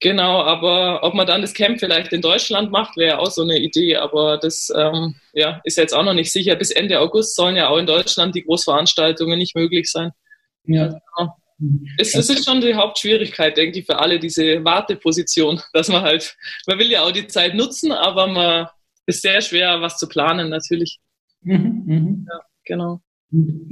[0.00, 3.58] Genau, aber ob man dann das Camp vielleicht in Deutschland macht, wäre auch so eine
[3.58, 3.96] Idee.
[3.96, 6.56] Aber das ähm, ja, ist jetzt auch noch nicht sicher.
[6.56, 10.10] Bis Ende August sollen ja auch in Deutschland die Großveranstaltungen nicht möglich sein.
[10.64, 10.88] Ja.
[10.88, 11.36] Genau.
[11.98, 16.36] Es, es ist schon die Hauptschwierigkeit, denke ich, für alle, diese Warteposition, dass man halt,
[16.66, 18.66] man will ja auch die Zeit nutzen, aber man
[19.06, 21.00] ist sehr schwer, was zu planen, natürlich.
[21.42, 22.32] Mhm, mh.
[22.32, 23.02] Ja, genau.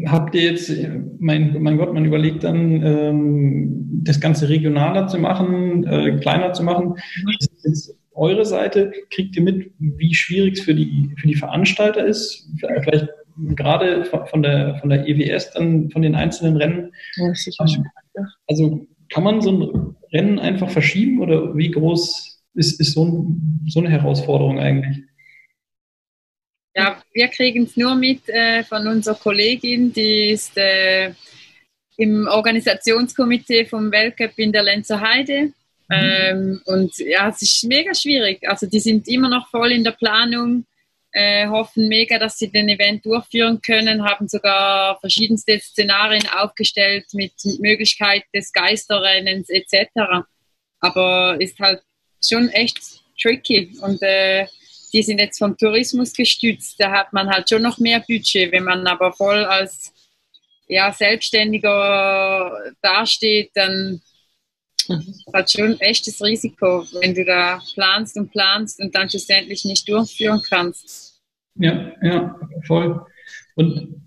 [0.06, 0.72] Habt ihr jetzt,
[1.18, 6.62] mein, mein Gott, man überlegt dann, ähm, das Ganze regionaler zu machen, äh, kleiner zu
[6.62, 6.94] machen.
[7.38, 8.92] Das ist jetzt eure Seite.
[9.10, 12.48] Kriegt ihr mit, wie schwierig es für die, für die Veranstalter ist?
[12.58, 13.10] Vielleicht
[13.54, 16.92] gerade von der, von der EWS, dann von den einzelnen Rennen.
[17.16, 17.66] Ja, sicher.
[18.46, 23.66] Also kann man so ein Rennen einfach verschieben oder wie groß ist, ist so, ein,
[23.68, 24.98] so eine Herausforderung eigentlich?
[26.74, 31.12] Ja, wir kriegen es nur mit äh, von unserer Kollegin, die ist äh,
[31.96, 35.52] im Organisationskomitee vom Weltcup in der Lenzer Heide.
[35.88, 35.90] Mhm.
[35.90, 38.48] Ähm, und ja, es ist mega schwierig.
[38.48, 40.64] Also die sind immer noch voll in der Planung
[41.12, 47.32] äh, hoffen mega, dass sie den Event durchführen können, haben sogar verschiedenste Szenarien aufgestellt mit
[47.58, 50.24] Möglichkeit des Geisterrennens etc.
[50.80, 51.82] Aber ist halt
[52.24, 52.78] schon echt
[53.20, 54.46] tricky und äh,
[54.92, 56.76] die sind jetzt vom Tourismus gestützt.
[56.78, 58.50] Da hat man halt schon noch mehr Budget.
[58.52, 59.92] Wenn man aber voll als
[60.66, 64.00] ja, Selbstständiger dasteht, dann
[65.32, 69.88] hat schon ein echtes Risiko, wenn du da planst und planst und dann schlussendlich nicht
[69.88, 71.20] durchführen kannst.
[71.56, 73.00] Ja, ja, voll.
[73.54, 74.02] Und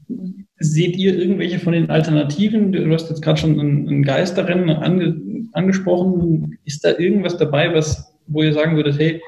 [0.60, 2.72] seht ihr irgendwelche von den Alternativen?
[2.72, 6.58] Du hast jetzt gerade schon ein, ein Geisterrennen ange, angesprochen.
[6.66, 9.22] Ist da irgendwas dabei, was, wo ihr sagen würdet, hey,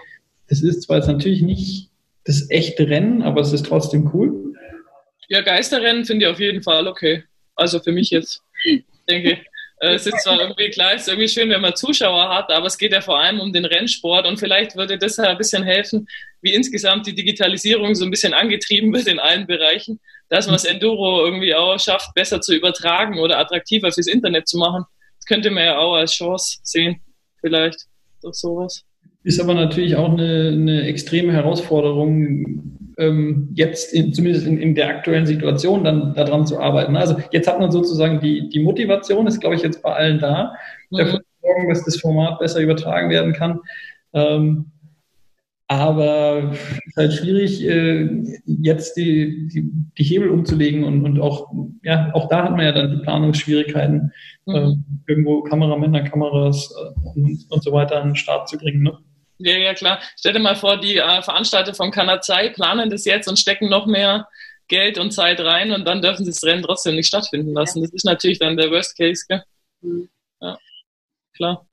[0.47, 1.89] das ist zwar jetzt natürlich nicht
[2.23, 4.53] das echte Rennen, aber es ist trotzdem cool?
[5.27, 7.23] Ja, Geisterrennen finde ich auf jeden Fall okay.
[7.55, 8.41] Also für mich jetzt,
[9.09, 9.39] denke ich.
[9.79, 12.67] Äh, es ist zwar irgendwie klar, es ist irgendwie schön, wenn man Zuschauer hat, aber
[12.67, 15.63] es geht ja vor allem um den Rennsport und vielleicht würde das ja ein bisschen
[15.63, 16.07] helfen,
[16.41, 20.65] wie insgesamt die Digitalisierung so ein bisschen angetrieben wird in allen Bereichen, dass man das
[20.65, 24.85] Enduro irgendwie auch schafft, besser zu übertragen oder attraktiver fürs Internet zu machen.
[25.27, 27.01] könnte man ja auch als Chance sehen,
[27.41, 27.79] vielleicht
[28.21, 28.83] durch sowas.
[29.23, 34.89] Ist aber natürlich auch eine, eine extreme Herausforderung, ähm, jetzt in, zumindest in, in der
[34.89, 36.95] aktuellen Situation dann daran zu arbeiten.
[36.95, 40.53] Also jetzt hat man sozusagen die, die Motivation, ist glaube ich jetzt bei allen da,
[40.89, 40.97] mhm.
[40.97, 43.59] dafür zu sorgen, dass das Format besser übertragen werden kann.
[44.13, 44.71] Ähm,
[45.67, 48.07] aber es ist halt schwierig, äh,
[48.45, 52.71] jetzt die, die, die Hebel umzulegen und, und auch, ja, auch da hat man ja
[52.71, 54.11] dann die Planungsschwierigkeiten,
[54.45, 54.55] mhm.
[54.55, 54.75] äh,
[55.07, 58.83] irgendwo Kameramänner, Kameras äh, und, und so weiter an den Start zu bringen.
[58.83, 58.97] Ne?
[59.37, 59.99] Ja, ja, klar.
[60.17, 63.85] Stell dir mal vor, die äh, Veranstalter von Kanazai planen das jetzt und stecken noch
[63.85, 64.27] mehr
[64.67, 67.81] Geld und Zeit rein und dann dürfen sie das Rennen trotzdem nicht stattfinden lassen.
[67.81, 69.43] Das ist natürlich dann der Worst Case, gell?
[69.81, 70.09] Mhm.
[70.41, 70.57] Ja,
[71.35, 71.67] klar.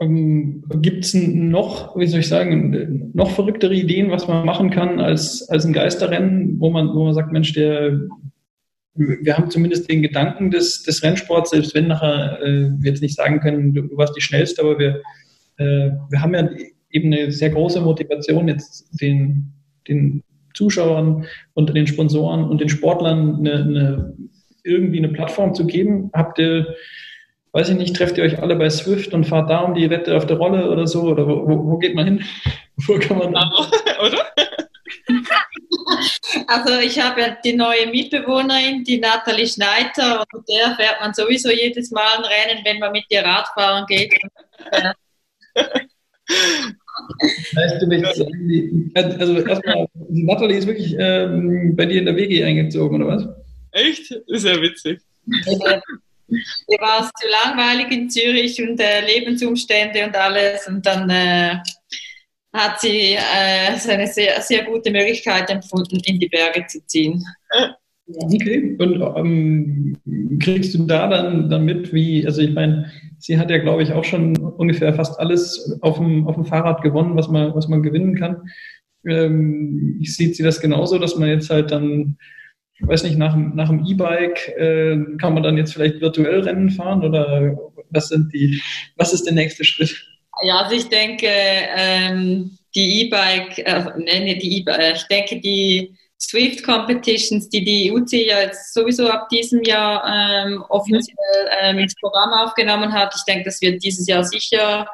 [0.00, 5.00] Ähm, Gibt es noch, wie soll ich sagen, noch verrücktere Ideen, was man machen kann
[5.00, 8.00] als, als ein Geisterrennen, wo man, wo man sagt, Mensch, der,
[8.94, 13.14] wir haben zumindest den Gedanken des, des Rennsports, selbst wenn nachher äh, wir jetzt nicht
[13.16, 15.02] sagen können, du, du warst die schnellste, aber wir,
[15.62, 16.48] wir haben ja
[16.90, 19.52] eben eine sehr große Motivation, jetzt den,
[19.88, 20.22] den
[20.54, 24.16] Zuschauern und den Sponsoren und den Sportlern eine, eine,
[24.64, 26.10] irgendwie eine Plattform zu geben.
[26.12, 26.74] Habt ihr
[27.52, 30.16] weiß ich nicht, trefft ihr euch alle bei Swift und fahrt da um die Wette
[30.16, 31.02] auf der Rolle oder so?
[31.02, 32.24] Oder wo, wo geht man hin?
[32.76, 33.50] wo kann man da?
[34.00, 34.26] oder?
[36.46, 41.50] Also ich habe ja die neue Mitbewohnerin, die Nathalie Schneider, und der fährt man sowieso
[41.50, 44.14] jedes Mal ein Rennen, wenn man mit ihr Radfahren geht.
[47.54, 53.16] Weißt du, also erstmal, Nathalie ist wirklich ähm, bei dir in der WG eingezogen, oder
[53.16, 53.28] was?
[53.72, 54.10] Echt?
[54.26, 55.00] Ist ja witzig.
[55.26, 60.66] Mir war es zu langweilig in Zürich und äh, Lebensumstände und alles.
[60.66, 61.56] Und dann äh,
[62.52, 67.22] hat sie äh, eine sehr, sehr gute Möglichkeit empfunden, in die Berge zu ziehen.
[68.08, 68.76] Okay.
[68.78, 73.58] Und ähm, kriegst du da dann, dann mit, wie, also ich meine, sie hat ja,
[73.58, 77.54] glaube ich, auch schon ungefähr fast alles auf dem, auf dem Fahrrad gewonnen, was man,
[77.54, 78.42] was man gewinnen kann.
[79.06, 82.16] Ähm, sieht sie das genauso, dass man jetzt halt dann
[82.82, 86.70] ich weiß nicht, nach, nach dem E-Bike äh, kann man dann jetzt vielleicht virtuell Rennen
[86.70, 87.56] fahren oder
[87.90, 88.60] was sind die,
[88.96, 90.04] was ist der nächste Schritt?
[90.42, 95.94] Ja, also ich denke, ähm, die E-Bike, äh, nenne die E-Bike, äh, ich denke, die
[96.22, 101.94] Swift Competitions, die die UC ja jetzt sowieso ab diesem Jahr ähm, offiziell ähm, ins
[101.96, 104.86] Programm aufgenommen hat, ich denke, das wird dieses Jahr sicher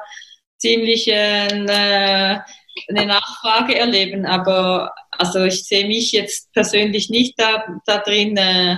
[0.57, 7.99] ziemlich äh, eine Nachfrage erleben, aber also ich sehe mich jetzt persönlich nicht da, da
[7.99, 8.77] drin, äh,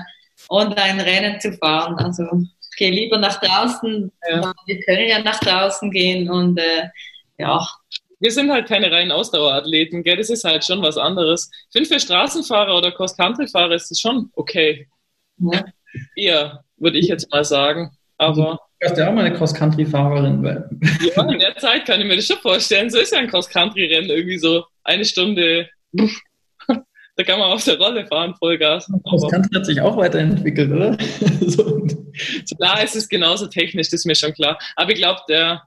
[0.50, 1.96] Online-Rennen zu fahren.
[1.96, 4.12] Also ich gehe lieber nach draußen.
[4.30, 4.54] Ja.
[4.66, 6.90] Wir können ja nach draußen gehen und äh,
[7.38, 7.66] ja.
[8.22, 10.18] Wir sind halt keine reinen Ausdauerathleten, gell?
[10.18, 11.50] Das ist halt schon was anderes.
[11.52, 14.88] Ich finde, für Straßenfahrer oder Cross-Country-Fahrer ist das schon okay.
[15.38, 15.66] Ja.
[16.16, 17.92] Eher, würde ich jetzt mal sagen.
[18.18, 20.44] Aber Du hast ja auch mal eine Cross-Country-Fahrerin.
[21.16, 22.90] Ja, in der Zeit kann ich mir das schon vorstellen.
[22.90, 25.70] So ist ja ein Cross-Country-Rennen irgendwie so eine Stunde.
[25.92, 28.92] da kann man auf der Rolle fahren, Vollgas.
[29.08, 30.98] Cross-Country hat sich auch weiterentwickelt, oder?
[31.42, 31.88] so.
[32.58, 34.58] Klar, es ist genauso technisch, das ist mir schon klar.
[34.76, 35.64] Aber ich glaube, der,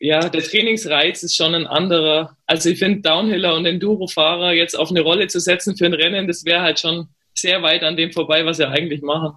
[0.00, 2.36] ja, der Trainingsreiz ist schon ein anderer.
[2.46, 6.26] Also ich finde, Downhiller und Enduro-Fahrer jetzt auf eine Rolle zu setzen für ein Rennen,
[6.26, 9.36] das wäre halt schon sehr weit an dem vorbei, was sie eigentlich machen.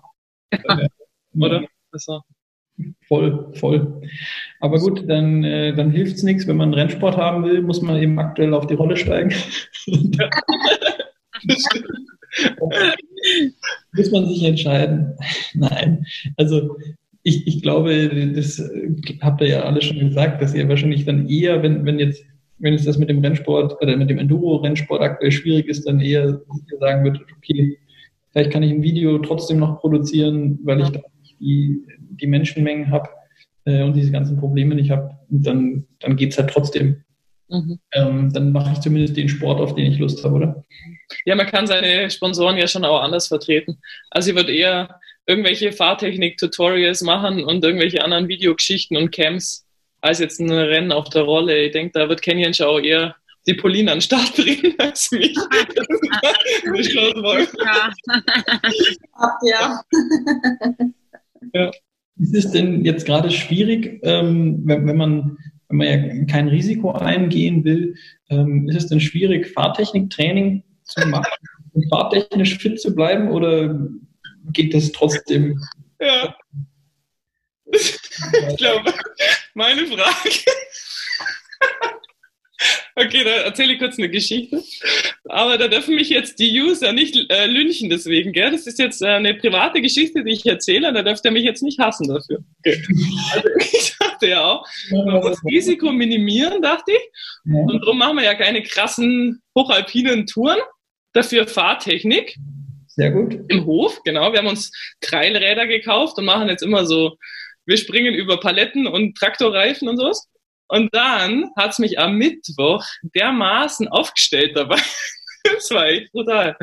[1.40, 1.66] Oder?
[1.92, 2.22] Also,
[3.08, 4.02] Voll, voll.
[4.60, 6.48] Aber gut, dann, äh, dann hilft es nichts.
[6.48, 9.34] Wenn man Rennsport haben will, muss man eben aktuell auf die Rolle steigen.
[13.94, 15.16] muss man sich entscheiden.
[15.54, 16.06] Nein,
[16.38, 16.78] also
[17.24, 18.62] ich, ich glaube, das
[19.22, 22.24] habt ihr ja alle schon gesagt, dass ihr wahrscheinlich dann eher, wenn, wenn jetzt
[22.62, 26.42] wenn es das mit dem Rennsport oder mit dem Enduro-Rennsport aktuell schwierig ist, dann eher
[26.80, 27.78] sagen würdet, okay,
[28.32, 31.02] vielleicht kann ich ein Video trotzdem noch produzieren, weil ich da
[31.40, 33.10] die, die Menschenmengen habe
[33.66, 37.04] äh, und diese ganzen Probleme nicht habe, dann, dann geht es halt trotzdem.
[37.50, 37.80] Mhm.
[37.94, 40.64] Ähm, dann mache ich zumindest den Sport, auf den ich Lust habe, oder?
[41.26, 43.80] Ja, man kann seine Sponsoren ja schon auch anders vertreten.
[44.12, 45.00] Also ich würde eher
[45.32, 49.66] irgendwelche Fahrtechnik-Tutorials machen und irgendwelche anderen Videogeschichten und Camps
[50.02, 51.66] als jetzt ein Rennen auf der Rolle.
[51.66, 53.16] Ich denke, da wird Canyon Show eher
[53.48, 55.34] die Pauline an den Start bringen als mich.
[57.64, 57.94] ja.
[59.44, 59.82] ja.
[61.54, 61.72] Ja.
[62.20, 65.38] Ist es denn jetzt gerade schwierig, ähm, wenn, wenn, man,
[65.70, 67.96] wenn man ja kein Risiko eingehen will,
[68.30, 71.32] ähm, ist es denn schwierig, Fahrtechniktraining zu machen
[71.74, 73.80] und fahrtechnisch fit zu bleiben oder
[74.52, 75.62] geht das trotzdem?
[76.00, 76.36] Ja.
[77.72, 78.94] Ich glaube,
[79.54, 80.30] meine Frage.
[82.96, 84.62] Okay, da erzähle ich kurz eine Geschichte.
[85.26, 88.52] Aber da dürfen mich jetzt die User nicht äh, lynchen deswegen, gell?
[88.52, 91.64] Das ist jetzt äh, eine private Geschichte, die ich erzähle, da dürft ihr mich jetzt
[91.64, 92.44] nicht hassen dafür.
[92.60, 92.84] Okay.
[93.34, 97.54] Also ich dachte ja auch, man muss Risiko minimieren, dachte ich.
[97.54, 100.60] Und darum machen wir ja keine krassen hochalpinen Touren.
[101.14, 102.38] Dafür Fahrtechnik.
[103.02, 103.40] Sehr gut.
[103.48, 104.32] Im Hof, genau.
[104.32, 107.18] Wir haben uns Treilräder gekauft und machen jetzt immer so,
[107.66, 110.30] wir springen über Paletten und Traktorreifen und sowas.
[110.68, 112.86] Und dann hat's mich am Mittwoch
[113.16, 114.80] dermaßen aufgestellt dabei.
[115.44, 116.56] das war echt brutal.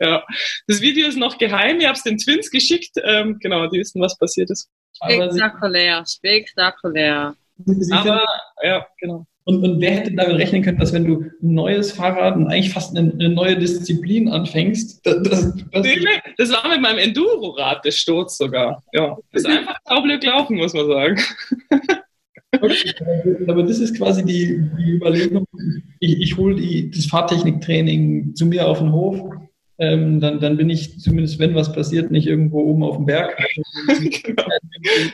[0.00, 0.24] Ja.
[0.66, 1.80] Das Video ist noch geheim.
[1.80, 2.96] Ich habe es den Twins geschickt.
[3.04, 4.70] Ähm, genau, die wissen, was passiert ist.
[4.94, 7.36] Spektakulär, spektakulär.
[7.92, 8.24] Aber,
[8.62, 9.26] ja, genau.
[9.48, 12.70] Und, und wer hätte damit rechnen können, dass wenn du ein neues Fahrrad und eigentlich
[12.70, 15.54] fast eine, eine neue Disziplin anfängst, das, das,
[16.36, 18.84] das war mit meinem Enduro-Rad der Sturz sogar.
[18.92, 21.20] Ja, das ist einfach Blöd laufen, muss man sagen.
[22.60, 22.92] Okay,
[23.48, 25.46] aber das ist quasi die, die Überlegung,
[25.98, 29.30] ich, ich hole das Fahrtechniktraining zu mir auf den Hof,
[29.80, 33.38] ähm, dann, dann bin ich zumindest, wenn was passiert, nicht irgendwo oben auf dem Berg.
[34.22, 34.44] genau.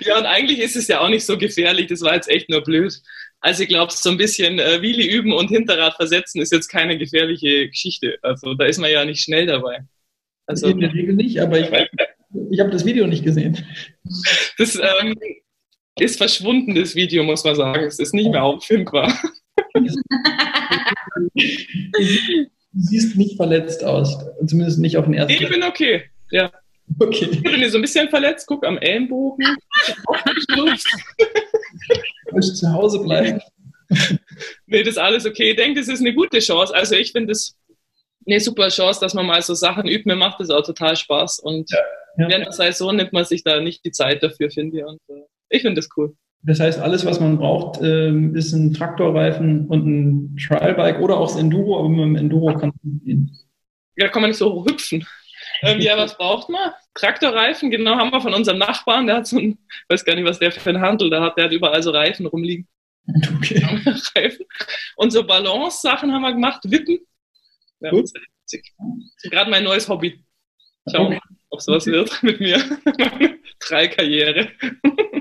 [0.01, 2.62] Ja, und eigentlich ist es ja auch nicht so gefährlich, das war jetzt echt nur
[2.62, 3.01] blöd.
[3.40, 6.97] Also ich glaube, so ein bisschen äh, Wheelie üben und Hinterrad versetzen ist jetzt keine
[6.97, 8.18] gefährliche Geschichte.
[8.23, 9.85] Also da ist man ja nicht schnell dabei.
[10.47, 11.70] Also, In der Regel nicht, aber ich,
[12.51, 13.64] ich habe das Video nicht gesehen.
[14.59, 15.14] Das ähm,
[15.99, 17.85] ist verschwunden, das Video, muss man sagen.
[17.85, 19.16] Es ist nicht mehr auffindbar.
[19.75, 19.88] du
[22.75, 24.18] siehst nicht verletzt aus.
[24.47, 26.53] Zumindest nicht auf den ersten Ich bin okay, ja.
[26.99, 27.29] Okay.
[27.31, 29.57] Ich bin so ein bisschen verletzt, guck am Ellenbogen.
[32.33, 33.41] Muss zu Hause bleiben.
[34.67, 35.51] nee, das ist alles okay.
[35.51, 36.75] Ich denke, das ist eine gute Chance.
[36.75, 37.57] Also ich finde das
[38.27, 40.05] eine super Chance, dass man mal so Sachen übt.
[40.07, 41.41] Mir macht das auch total Spaß.
[41.41, 41.79] Und ja,
[42.19, 42.29] ja.
[42.29, 44.85] während der Saison nimmt man sich da nicht die Zeit dafür, finde ich.
[44.85, 46.15] Und äh, ich finde das cool.
[46.47, 51.29] Das heißt, alles, was man braucht, ähm, ist ein Traktorreifen und ein Trialbike oder auch
[51.29, 53.39] das Enduro, aber mit dem Enduro kann man gehen.
[53.97, 55.07] Ja, kann man nicht so hüpfen.
[55.62, 56.73] Ähm, ja, was braucht man?
[56.95, 60.38] Traktorreifen, genau, haben wir von unserem Nachbarn, der hat so ein, weiß gar nicht, was
[60.38, 62.69] der für ein Handel da hat, der hat überall so Reifen rumliegen.
[63.37, 63.61] Okay.
[64.17, 64.47] Reifen.
[64.97, 66.99] Und so Balance-Sachen haben wir gemacht, Wippen.
[67.81, 68.11] Ja, Gut.
[69.25, 70.25] Gerade mein neues Hobby.
[70.90, 71.21] Schauen, okay.
[71.51, 72.62] ob sowas wird mit mir.
[73.61, 74.51] Drei Karriere.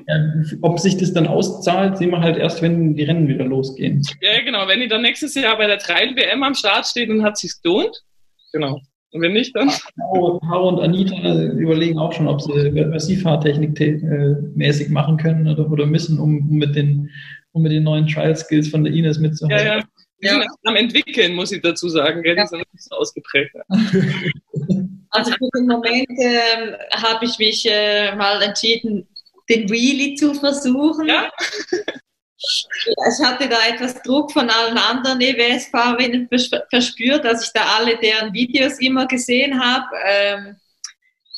[0.07, 4.01] Ja, ob sich das dann auszahlt, sehen wir halt erst, wenn die Rennen wieder losgehen.
[4.21, 4.67] Ja, genau.
[4.67, 8.03] Wenn die dann nächstes Jahr bei der Trail-WM am Start steht, dann hat sich's gelohnt.
[8.51, 8.81] Genau.
[9.13, 9.69] Und wenn nicht, dann.
[9.69, 15.85] Haro und Anita überlegen auch schon, ob sie Versivfahrtechnik äh, mäßig machen können oder, oder
[15.85, 17.09] müssen, um mit den,
[17.51, 19.67] um mit den neuen Trial-Skills von der Ines mitzuhalten.
[19.67, 19.83] Ja, ja.
[20.21, 20.33] Die ja.
[20.33, 22.23] sind am entwickeln, muss ich dazu sagen.
[22.23, 22.35] Gell?
[22.35, 23.55] Die sind nicht so ausgeprägt.
[25.15, 29.07] Also für den Moment äh, habe ich mich äh, mal entschieden,
[29.47, 31.07] den Wheelie zu versuchen.
[31.07, 31.29] Ja.
[32.45, 36.27] Ich hatte da etwas Druck von allen anderen EWS-Fahrerinnen
[36.69, 39.87] verspürt, dass ich da alle deren Videos immer gesehen habe.
[40.05, 40.57] Ähm,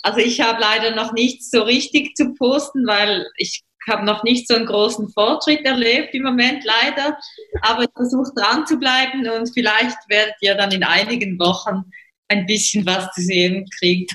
[0.02, 4.48] also ich habe leider noch nichts so richtig zu posten, weil ich habe noch nicht
[4.48, 7.18] so einen großen Fortschritt erlebt im Moment leider.
[7.62, 11.84] Aber ich versuche dran zu bleiben und vielleicht werdet ihr dann in einigen Wochen
[12.28, 14.08] ein bisschen was zu sehen kriegen.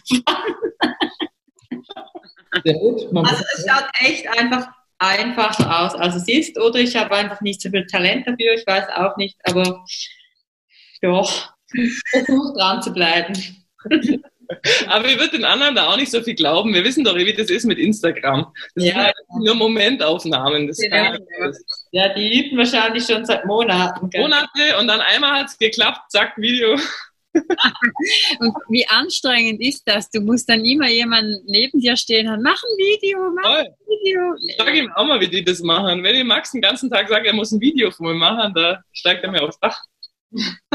[2.52, 4.68] also es schaut echt einfach
[5.00, 6.58] einfach aus, als es ist.
[6.58, 9.84] Oder ich habe einfach nicht so viel Talent dafür, ich weiß auch nicht, aber
[11.02, 11.24] ja,
[12.10, 13.34] versuche dran zu bleiben.
[14.88, 16.74] Aber ich würde den anderen da auch nicht so viel glauben.
[16.74, 18.52] Wir wissen doch, wie das ist mit Instagram.
[18.74, 18.90] Das ja.
[18.90, 20.66] sind halt nur Momentaufnahmen.
[20.66, 21.16] Das ja,
[21.92, 24.10] ja, die üben wahrscheinlich schon seit Monaten.
[24.12, 26.76] Monate und dann einmal hat es geklappt, zack, Video.
[28.40, 30.10] und wie anstrengend ist das?
[30.10, 34.34] Du musst dann immer jemanden neben dir stehen und mach ein Video, mach ein Video.
[34.48, 36.02] Ich sage ihm auch mal, wie die das machen.
[36.02, 38.82] Wenn ich Max den ganzen Tag sage, er muss ein Video von mir machen, da
[38.92, 39.80] steigt er mir aufs Dach.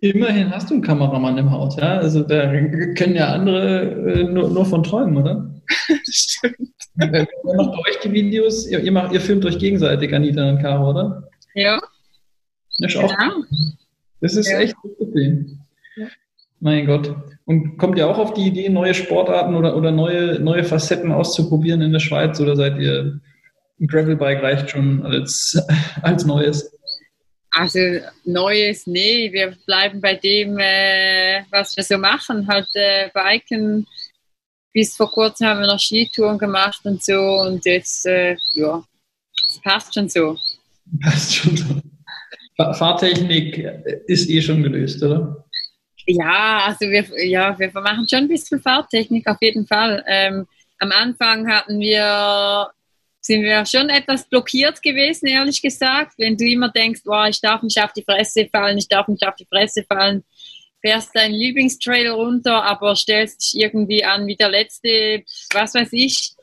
[0.00, 1.96] Immerhin hast du einen Kameramann im Haus, ja?
[1.96, 5.50] Also da können ja andere äh, nur, nur, von träumen, oder?
[6.04, 6.74] Stimmt.
[6.94, 7.26] Wer
[7.56, 8.66] macht euch die Videos?
[8.68, 11.28] Ihr, ihr, macht, ihr filmt euch gegenseitig, Anita und Caro, oder?
[11.54, 11.80] Ja.
[12.78, 13.16] Das ist auch.
[13.16, 13.44] Genau.
[14.24, 14.58] Das ist ja.
[14.60, 15.60] echt ein Problem.
[15.96, 16.06] Ja.
[16.58, 17.14] Mein Gott.
[17.44, 21.82] Und kommt ihr auch auf die Idee, neue Sportarten oder, oder neue, neue Facetten auszuprobieren
[21.82, 23.20] in der Schweiz oder seid ihr
[23.78, 25.62] ein Gravelbike reicht schon als,
[26.02, 26.74] als Neues?
[27.50, 27.78] Also
[28.24, 33.86] Neues, nee, wir bleiben bei dem, äh, was wir so machen, halt äh, Biken.
[34.72, 38.82] Bis vor kurzem haben wir noch Skitouren gemacht und so und jetzt, äh, ja,
[39.46, 40.38] es passt schon so.
[41.02, 41.93] Passt schon so.
[42.56, 43.58] Fahrtechnik
[44.06, 45.44] ist eh schon gelöst, oder?
[46.06, 50.04] Ja, also wir, ja, wir machen schon ein bisschen Fahrtechnik auf jeden Fall.
[50.06, 50.46] Ähm,
[50.78, 52.70] am Anfang hatten wir
[53.26, 56.12] sind wir schon etwas blockiert gewesen, ehrlich gesagt.
[56.18, 59.26] Wenn du immer denkst, boah, ich darf nicht auf die Fresse fallen, ich darf nicht
[59.26, 60.24] auf die Fresse fallen,
[60.82, 65.24] fährst deinen Lieblingstrail runter, aber stellst dich irgendwie an wie der letzte,
[65.54, 66.34] was weiß ich,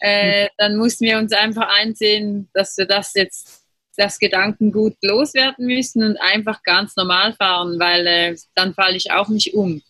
[0.00, 3.65] äh, dann mussten wir uns einfach einsehen, dass wir das jetzt
[3.96, 9.28] das Gedankengut loswerden müssen und einfach ganz normal fahren, weil äh, dann falle ich auch
[9.28, 9.82] nicht um,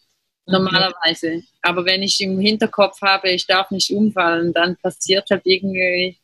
[0.46, 1.42] normalerweise.
[1.62, 6.18] Aber wenn ich im Hinterkopf habe, ich darf nicht umfallen, dann passiert halt irgendwie,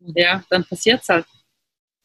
[0.00, 1.26] ja, dann passiert es halt.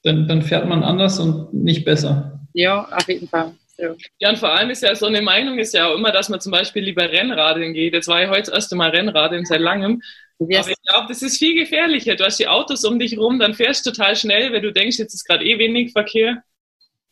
[0.04, 2.40] Dann, dann fährt man anders und nicht besser.
[2.54, 3.56] Ja, auf jeden Fall.
[3.78, 3.98] So.
[4.20, 6.40] Ja, und vor allem ist ja so eine Meinung ist ja auch immer, dass man
[6.40, 7.94] zum Beispiel lieber Rennradeln geht.
[7.94, 10.02] Jetzt war ich heute das erste Mal Rennradeln seit langem
[10.40, 12.16] aber ich glaube, das ist viel gefährlicher.
[12.16, 15.00] Du hast die Autos um dich rum, dann fährst du total schnell, wenn du denkst,
[15.00, 16.44] jetzt ist gerade eh wenig Verkehr.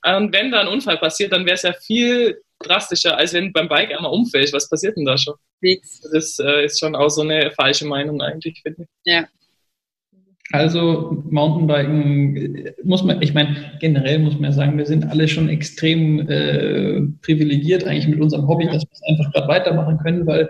[0.05, 3.69] Und wenn da ein Unfall passiert, dann wäre es ja viel drastischer, als wenn beim
[3.69, 4.53] Bike einmal umfällst.
[4.53, 5.35] Was passiert denn da schon?
[5.61, 6.01] Nichts.
[6.11, 8.87] Das äh, ist schon auch so eine falsche Meinung eigentlich, finde ich.
[9.05, 9.27] Ja.
[10.51, 15.49] Also Mountainbiken muss man, ich meine, generell muss man ja sagen, wir sind alle schon
[15.49, 20.49] extrem äh, privilegiert eigentlich mit unserem Hobby, dass wir es einfach gerade weitermachen können, weil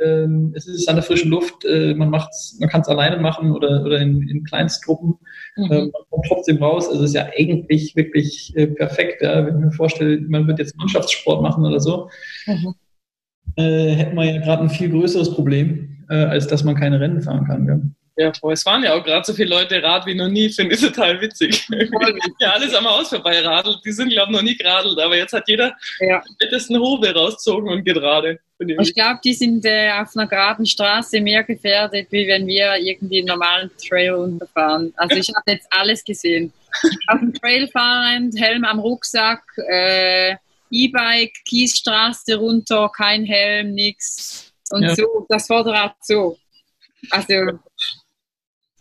[0.00, 3.52] ähm, es ist an der frischen Luft, äh, man macht's, man kann es alleine machen
[3.52, 5.14] oder, oder in, in Kleinstgruppen.
[5.56, 5.72] Mhm.
[5.72, 6.88] Ähm, man kommt trotzdem raus.
[6.88, 9.22] Also es ist ja eigentlich wirklich äh, perfekt.
[9.22, 9.46] Ja?
[9.46, 12.10] Wenn ich mir vorstelle, man wird jetzt Mannschaftssport machen oder so,
[12.46, 12.74] mhm.
[13.56, 17.22] äh, hätten wir ja gerade ein viel größeres Problem, äh, als dass man keine Rennen
[17.22, 17.66] fahren kann.
[17.66, 17.80] Ja?
[18.16, 18.52] Ja, voll.
[18.52, 21.20] Es waren ja auch gerade so viele Leute Rad wie noch nie, finde ich total
[21.20, 21.66] witzig.
[22.38, 23.80] ja, alles am Haus vorbei radelt.
[23.84, 26.22] Die sind, glaube ich, noch nie geradelt, aber jetzt hat jeder ja.
[26.40, 28.38] den Hobel rausgezogen und geht gerade.
[28.58, 33.18] Ich glaube, die sind äh, auf einer geraden Straße mehr gefährdet, wie wenn wir irgendwie
[33.18, 34.94] einen normalen Trail runterfahren.
[34.96, 36.52] Also ich habe jetzt alles gesehen.
[37.08, 40.36] auf dem Trail fahrend, Helm am Rucksack, äh,
[40.70, 44.52] E-Bike, Kiesstraße runter, kein Helm, nix.
[44.70, 44.94] Und ja.
[44.94, 46.38] so, das Vorderrad so.
[47.10, 47.58] Also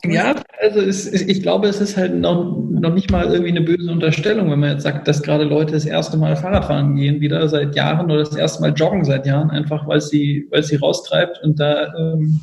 [0.06, 3.90] ja, also es, ich glaube, es ist halt noch, noch nicht mal irgendwie eine böse
[3.90, 7.76] Unterstellung, wenn man jetzt sagt, dass gerade Leute das erste Mal Fahrradfahren gehen wieder seit
[7.76, 11.60] Jahren oder das erste Mal joggen seit Jahren, einfach weil sie, weil sie raustreibt und
[11.60, 12.42] da ähm,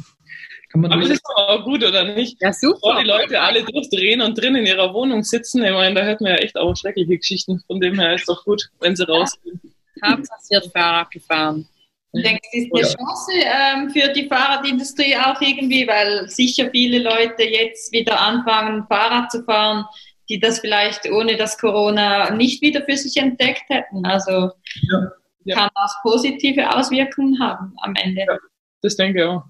[0.70, 0.92] kann man.
[0.92, 2.40] Aber das ist doch auch gut, oder nicht?
[2.40, 2.78] Ja, super.
[2.80, 6.20] Bevor die Leute alle durchdrehen und drin in ihrer Wohnung sitzen, ich meine, da hört
[6.20, 7.60] man ja echt auch schreckliche Geschichten.
[7.66, 9.60] Von dem her ist es doch gut, wenn sie rausgehen.
[10.02, 11.66] Hauptsache, sie Fahrrad gefahren.
[12.12, 16.98] Ich denke, es ist eine Chance ähm, für die Fahrradindustrie auch irgendwie, weil sicher viele
[16.98, 19.84] Leute jetzt wieder anfangen, Fahrrad zu fahren,
[20.28, 24.04] die das vielleicht ohne das Corona nicht wieder für sich entdeckt hätten.
[24.04, 24.50] Also
[24.90, 25.12] ja,
[25.44, 25.56] ja.
[25.56, 28.22] kann das positive Auswirkungen haben am Ende.
[28.22, 28.38] Ja,
[28.82, 29.44] das denke ich auch.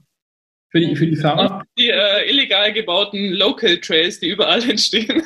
[0.70, 1.64] Für die, für die Fahrer?
[1.76, 5.22] Die äh, illegal gebauten Local Trails, die überall entstehen.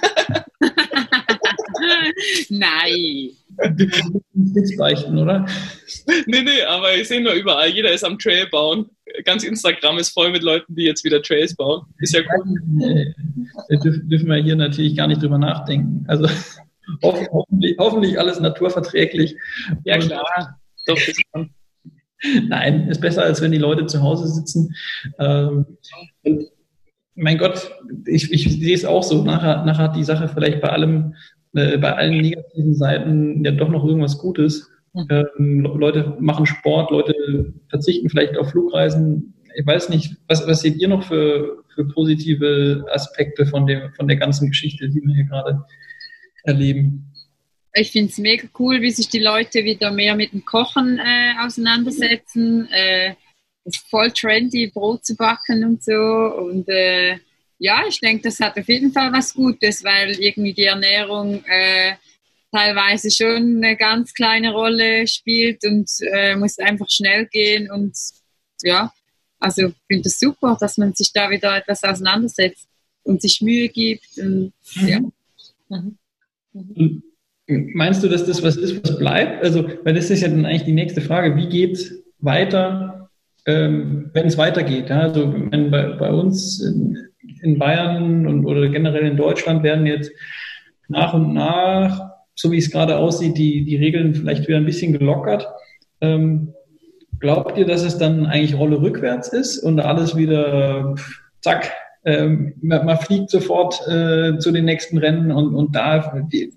[2.49, 3.30] Nein.
[4.33, 5.47] Nichts beichten, oder?
[6.27, 8.87] Nee, nee, aber ich sehe nur überall, jeder ist am Trail bauen.
[9.25, 11.83] Ganz Instagram ist voll mit Leuten, die jetzt wieder Trails bauen.
[11.99, 12.61] Ist ja cool.
[12.67, 13.15] Nee,
[13.69, 16.05] da dürfen wir hier natürlich gar nicht drüber nachdenken.
[16.09, 16.29] Also
[17.03, 19.37] hoffentlich, hoffentlich alles naturverträglich.
[19.85, 20.59] Ja, klar.
[20.87, 20.99] Doch.
[22.49, 24.75] Nein, ist besser, als wenn die Leute zu Hause sitzen.
[25.19, 25.67] Ähm,
[27.15, 27.71] mein Gott,
[28.07, 29.23] ich, ich sehe es auch so.
[29.23, 31.15] Nachher, nachher hat die Sache vielleicht bei allem
[31.55, 34.71] äh, bei allen negativen Seiten ja doch noch irgendwas Gutes.
[35.11, 39.35] Ähm, Leute machen Sport, Leute verzichten vielleicht auf Flugreisen.
[39.57, 44.07] Ich weiß nicht, was, was seht ihr noch für, für positive Aspekte von, dem, von
[44.09, 45.65] der ganzen Geschichte, die wir hier gerade
[46.45, 47.11] erleben?
[47.75, 51.45] Ich finde es mega cool, wie sich die Leute wieder mehr mit dem Kochen äh,
[51.45, 52.69] auseinandersetzen.
[52.71, 53.15] Äh,
[53.65, 55.93] es ist voll trendy, Brot zu backen und so.
[55.93, 57.19] Und äh,
[57.59, 61.95] ja, ich denke, das hat auf jeden Fall was Gutes, weil irgendwie die Ernährung äh,
[62.53, 67.71] teilweise schon eine ganz kleine Rolle spielt und äh, muss einfach schnell gehen.
[67.71, 67.97] Und
[68.63, 68.93] ja,
[69.39, 72.69] also ich finde es das super, dass man sich da wieder etwas auseinandersetzt
[73.03, 74.19] und sich Mühe gibt.
[74.19, 74.89] Und, mhm.
[74.89, 75.01] ja.
[75.69, 75.99] Mhm.
[76.53, 77.03] Mhm.
[77.75, 79.45] Meinst du, dass das was ist, was bleibt?
[79.45, 81.37] Also, weil das ist ja dann eigentlich die nächste Frage.
[81.37, 83.11] Wie geht es weiter,
[83.47, 84.89] ähm, wenn es weitergeht?
[84.89, 85.01] Ja?
[85.01, 86.63] Also, wenn bei, bei uns
[87.45, 90.11] in, Bayern und, oder generell in Deutschland werden jetzt
[90.89, 94.93] nach und nach, so wie es gerade aussieht, die, die Regeln vielleicht wieder ein bisschen
[94.93, 95.47] gelockert.
[96.01, 96.53] Ähm,
[97.21, 100.95] glaubt ihr, dass es dann eigentlich Rolle rückwärts ist und alles wieder,
[101.41, 101.73] zack,
[102.05, 106.53] ähm, man, fliegt sofort äh, zu den nächsten Rennen und, und da, die,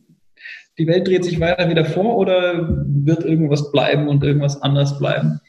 [0.77, 5.39] die Welt dreht sich weiter wieder vor oder wird irgendwas bleiben und irgendwas anders bleiben?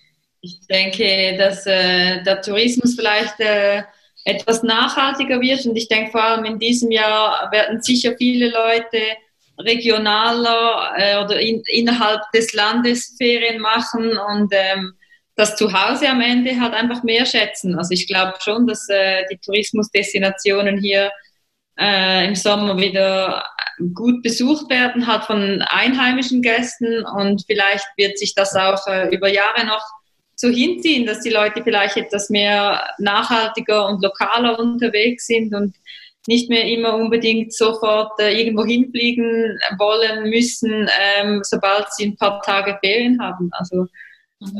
[0.40, 3.82] Ich denke, dass äh, der Tourismus vielleicht äh,
[4.28, 5.64] etwas nachhaltiger wird.
[5.66, 9.00] Und ich denke vor allem in diesem Jahr werden sicher viele Leute
[9.58, 14.94] regionaler äh, oder in, innerhalb des Landes Ferien machen und ähm,
[15.34, 17.76] das Zuhause am Ende halt einfach mehr schätzen.
[17.76, 21.10] Also ich glaube schon, dass äh, die Tourismusdestinationen hier
[21.78, 23.44] äh, im Sommer wieder
[23.94, 29.28] gut besucht werden, hat von einheimischen Gästen und vielleicht wird sich das auch äh, über
[29.28, 29.84] Jahre noch
[30.40, 35.74] so hinziehen, dass die Leute vielleicht etwas mehr nachhaltiger und lokaler unterwegs sind und
[36.28, 42.40] nicht mehr immer unbedingt sofort äh, irgendwo hinfliegen wollen müssen, ähm, sobald sie ein paar
[42.42, 43.50] Tage Ferien haben.
[43.52, 43.86] Also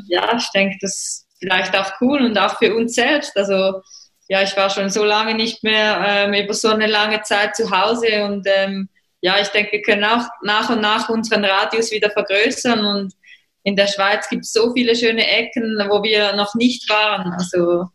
[0.09, 3.37] ja, ich denke, das ist vielleicht auch cool und auch für uns selbst.
[3.37, 3.83] Also
[4.29, 7.71] ja, ich war schon so lange nicht mehr ähm, über so eine lange Zeit zu
[7.71, 8.89] Hause und ähm,
[9.21, 13.15] ja, ich denke, wir können auch nach und nach unseren Radius wieder vergrößern und
[13.63, 17.33] in der Schweiz gibt es so viele schöne Ecken, wo wir noch nicht waren.
[17.33, 17.87] Also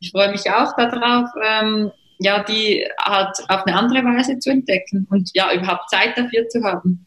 [0.00, 5.06] ich freue mich auch darauf, ähm, ja, die halt auf eine andere Weise zu entdecken
[5.10, 7.06] und ja, überhaupt Zeit dafür zu haben.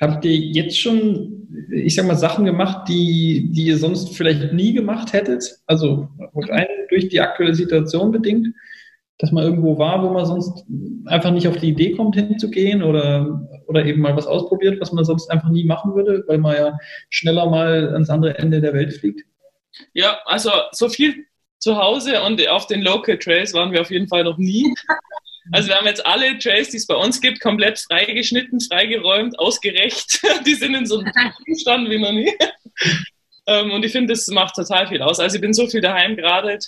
[0.00, 4.72] Habt ihr jetzt schon, ich sag mal, Sachen gemacht, die, die ihr sonst vielleicht nie
[4.72, 5.58] gemacht hättet?
[5.66, 8.48] Also rein durch die aktuelle Situation bedingt,
[9.18, 10.64] dass man irgendwo war, wo man sonst
[11.06, 15.04] einfach nicht auf die Idee kommt, hinzugehen oder, oder eben mal was ausprobiert, was man
[15.04, 16.78] sonst einfach nie machen würde, weil man ja
[17.10, 19.22] schneller mal ans andere Ende der Welt fliegt?
[19.92, 21.26] Ja, also so viel
[21.58, 24.72] zu Hause und auf den Local Trails waren wir auf jeden Fall noch nie.
[25.52, 30.20] Also wir haben jetzt alle Trails, die es bei uns gibt, komplett freigeschnitten, freigeräumt, ausgerecht.
[30.46, 31.12] Die sind in so einem
[31.46, 32.34] Zustand wie noch nie.
[33.46, 35.20] Ähm, und ich finde, das macht total viel aus.
[35.20, 36.58] Also ich bin so viel daheim gerade.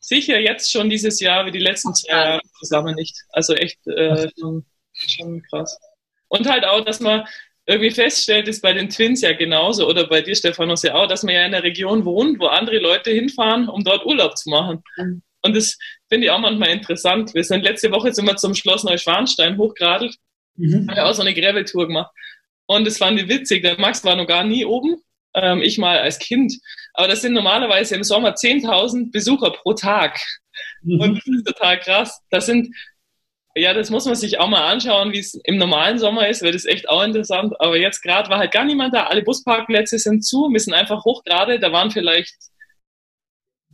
[0.00, 3.16] Sicher jetzt schon dieses Jahr wie die letzten zwei Jahre zusammen nicht.
[3.30, 5.78] Also echt äh, schon, schon krass.
[6.36, 7.24] Und halt auch, dass man
[7.66, 11.22] irgendwie feststellt, ist bei den Twins ja genauso oder bei dir, Stephanus, ja auch, dass
[11.22, 14.82] man ja in einer Region wohnt, wo andere Leute hinfahren, um dort Urlaub zu machen.
[14.96, 15.22] Mhm.
[15.42, 15.78] Und das
[16.08, 17.34] finde ich auch manchmal interessant.
[17.34, 20.16] Wir sind letzte Woche sind wir zum Schloss Neuschwanstein hochgeradelt.
[20.56, 20.88] Mhm.
[20.88, 22.10] Haben ja auch so eine Gravel-Tour gemacht.
[22.66, 23.62] Und das fand ich witzig.
[23.62, 24.96] Der Max war noch gar nie oben.
[25.34, 26.54] Ähm, ich mal als Kind.
[26.94, 30.18] Aber das sind normalerweise im Sommer 10.000 Besucher pro Tag.
[30.82, 31.00] Mhm.
[31.00, 32.20] Und das ist total krass.
[32.30, 32.74] Das sind,
[33.56, 36.52] ja, das muss man sich auch mal anschauen, wie es im normalen Sommer ist, weil
[36.52, 37.54] das echt auch interessant.
[37.60, 39.04] Aber jetzt gerade war halt gar niemand da.
[39.04, 40.48] Alle Busparkplätze sind zu.
[40.50, 41.60] Wir sind einfach hochgerade.
[41.60, 42.34] Da waren vielleicht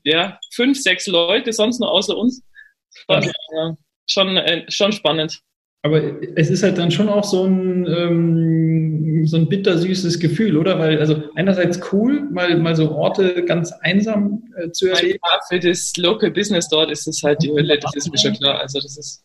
[0.05, 2.43] ja, fünf, sechs Leute sonst nur außer uns.
[2.91, 3.76] Schon, ja,
[4.07, 5.41] schon, äh, schon spannend.
[5.83, 6.03] Aber
[6.37, 10.78] es ist halt dann schon auch so ein, ähm, so ein bittersüßes Gefühl, oder?
[10.78, 15.18] Weil, also einerseits cool, mal, mal so Orte ganz einsam äh, zu erleben.
[15.24, 18.35] Ja, für das Local Business dort ist es halt die Hölle, das ist mir schon
[18.35, 18.61] klar.
[18.61, 19.22] Also das ist.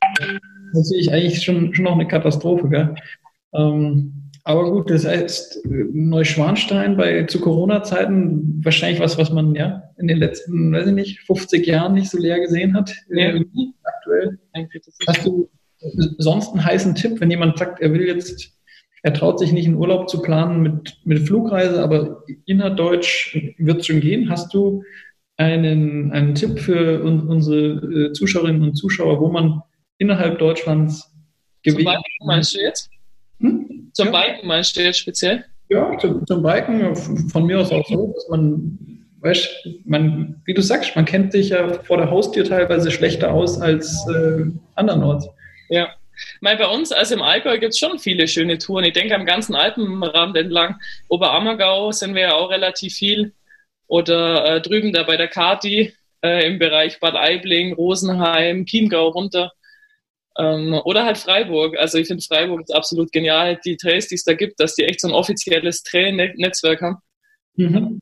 [0.74, 2.96] Das sehe ich eigentlich schon, schon noch eine Katastrophe, gell?
[3.54, 10.08] Ähm, aber gut, das heißt, Neuschwanstein bei zu Corona-Zeiten wahrscheinlich was, was man ja in
[10.08, 12.94] den letzten, weiß ich nicht, 50 Jahren nicht so leer gesehen hat.
[13.10, 13.30] Ja.
[13.30, 13.46] Äh,
[13.84, 14.40] aktuell.
[15.08, 15.50] Hast du
[16.18, 18.52] sonst einen heißen Tipp, wenn jemand sagt, er will jetzt,
[19.04, 23.88] er traut sich nicht in Urlaub zu planen mit, mit Flugreise, aber innerdeutsch wird es
[23.88, 24.30] schon gehen.
[24.30, 24.84] Hast du
[25.38, 29.62] einen, einen Tipp für un, unsere äh, Zuschauerinnen und Zuschauer, wo man
[29.98, 31.14] innerhalb Deutschlands
[31.64, 32.00] gewählt?
[32.26, 32.90] Meinst du jetzt?
[33.40, 33.90] Hm?
[33.94, 34.12] Zum ja.
[34.12, 35.46] Biken meinst du jetzt speziell?
[35.70, 38.78] Ja, zum, zum Biken von mir aus auch so, dass man,
[39.20, 39.50] weißt
[39.86, 44.08] man, wie du sagst, man kennt sich ja vor der Haustür teilweise schlechter aus als
[44.10, 44.46] äh,
[44.76, 45.28] andernorts.
[45.70, 45.96] Ja.
[46.40, 48.86] Meine, bei uns, also im Allgäu, gibt es schon viele schöne Touren.
[48.86, 53.34] Ich denke, am ganzen Alpenrand entlang, Oberammergau sind wir ja auch relativ viel.
[53.88, 55.94] Oder äh, drüben da bei der Kati
[56.24, 59.52] äh, im Bereich Bad Aibling, Rosenheim, Chiemgau runter.
[60.38, 61.78] Ähm, oder halt Freiburg.
[61.78, 63.60] Also ich finde Freiburg ist absolut genial.
[63.64, 66.98] Die Trails, die es da gibt, dass die echt so ein offizielles Trail-Netzwerk haben.
[67.56, 68.02] Mhm.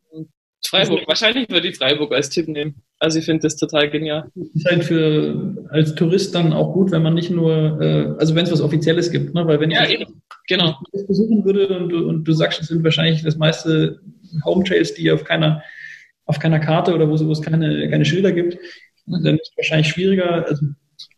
[0.66, 2.82] Freiburg, wahrscheinlich würde ich Freiburg als Tipp nehmen.
[2.99, 4.32] Also ich finde das total genial.
[4.53, 8.45] Ist halt für als Tourist dann auch gut, wenn man nicht nur, äh, also wenn
[8.45, 9.45] es was Offizielles gibt, ne?
[9.45, 10.22] Weil wenn ja, ich eben.
[10.47, 10.80] genau.
[10.91, 13.99] das besuchen würde und du, und du sagst, es sind wahrscheinlich das meiste
[14.45, 15.61] Home Trails, die auf keiner
[16.26, 18.57] auf keiner Karte oder wo, wo es keine, keine Schilder gibt,
[19.05, 20.45] dann ist es wahrscheinlich schwieriger.
[20.47, 20.68] Also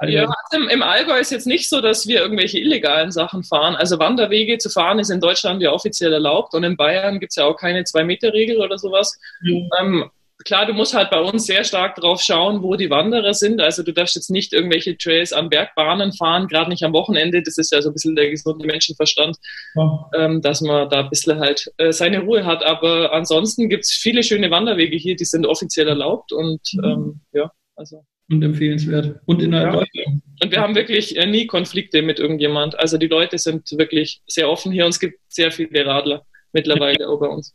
[0.07, 3.75] ja, also im, im Allgäu ist jetzt nicht so, dass wir irgendwelche illegalen Sachen fahren.
[3.75, 7.35] Also Wanderwege zu fahren ist in Deutschland ja offiziell erlaubt und in Bayern gibt es
[7.37, 9.17] ja auch keine Zwei-Meter-Regel oder sowas.
[9.41, 9.69] Mhm.
[9.79, 10.11] Ähm,
[10.43, 13.61] klar, du musst halt bei uns sehr stark drauf schauen, wo die Wanderer sind.
[13.61, 17.41] Also du darfst jetzt nicht irgendwelche Trails an Bergbahnen fahren, gerade nicht am Wochenende.
[17.41, 19.37] Das ist ja so ein bisschen der gesunde Menschenverstand,
[19.75, 20.09] ja.
[20.15, 22.63] ähm, dass man da ein bisschen halt äh, seine Ruhe hat.
[22.63, 26.83] Aber ansonsten gibt es viele schöne Wanderwege hier, die sind offiziell erlaubt und mhm.
[26.83, 29.19] ähm, ja, also und empfehlenswert.
[29.25, 29.79] Und innerhalb ja.
[29.79, 30.23] Deutschland.
[30.41, 32.77] Und wir haben wirklich äh, nie Konflikte mit irgendjemand.
[32.77, 37.01] Also die Leute sind wirklich sehr offen hier und es gibt sehr viele Radler mittlerweile
[37.01, 37.07] ja.
[37.07, 37.53] auch bei uns.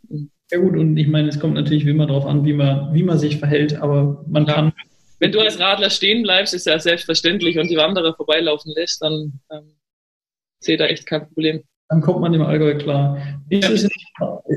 [0.53, 3.03] Ja gut, und ich meine, es kommt natürlich wie immer darauf an, wie man, wie
[3.03, 4.55] man sich verhält, aber man ja.
[4.55, 4.73] kann.
[5.19, 9.41] Wenn du als Radler stehen bleibst, ist ja selbstverständlich und die Wanderer vorbeilaufen lässt, dann
[9.51, 9.77] ähm,
[10.61, 11.63] sehe da echt kein Problem.
[11.91, 13.19] Dann kommt man im Allgäu klar.
[13.49, 13.89] Wie ist es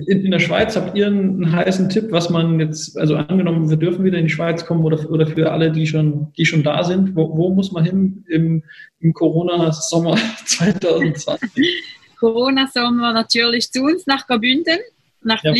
[0.07, 0.75] in, in, der Schweiz?
[0.75, 4.31] Habt ihr einen, heißen Tipp, was man jetzt, also angenommen, wir dürfen wieder in die
[4.31, 7.71] Schweiz kommen oder, oder für alle, die schon, die schon da sind, wo, wo muss
[7.71, 8.63] man hin im,
[8.99, 10.15] im Corona-Sommer
[10.45, 11.73] 2020?
[12.19, 14.77] Corona-Sommer natürlich zu uns nach Graubünden,
[15.23, 15.55] nach ja.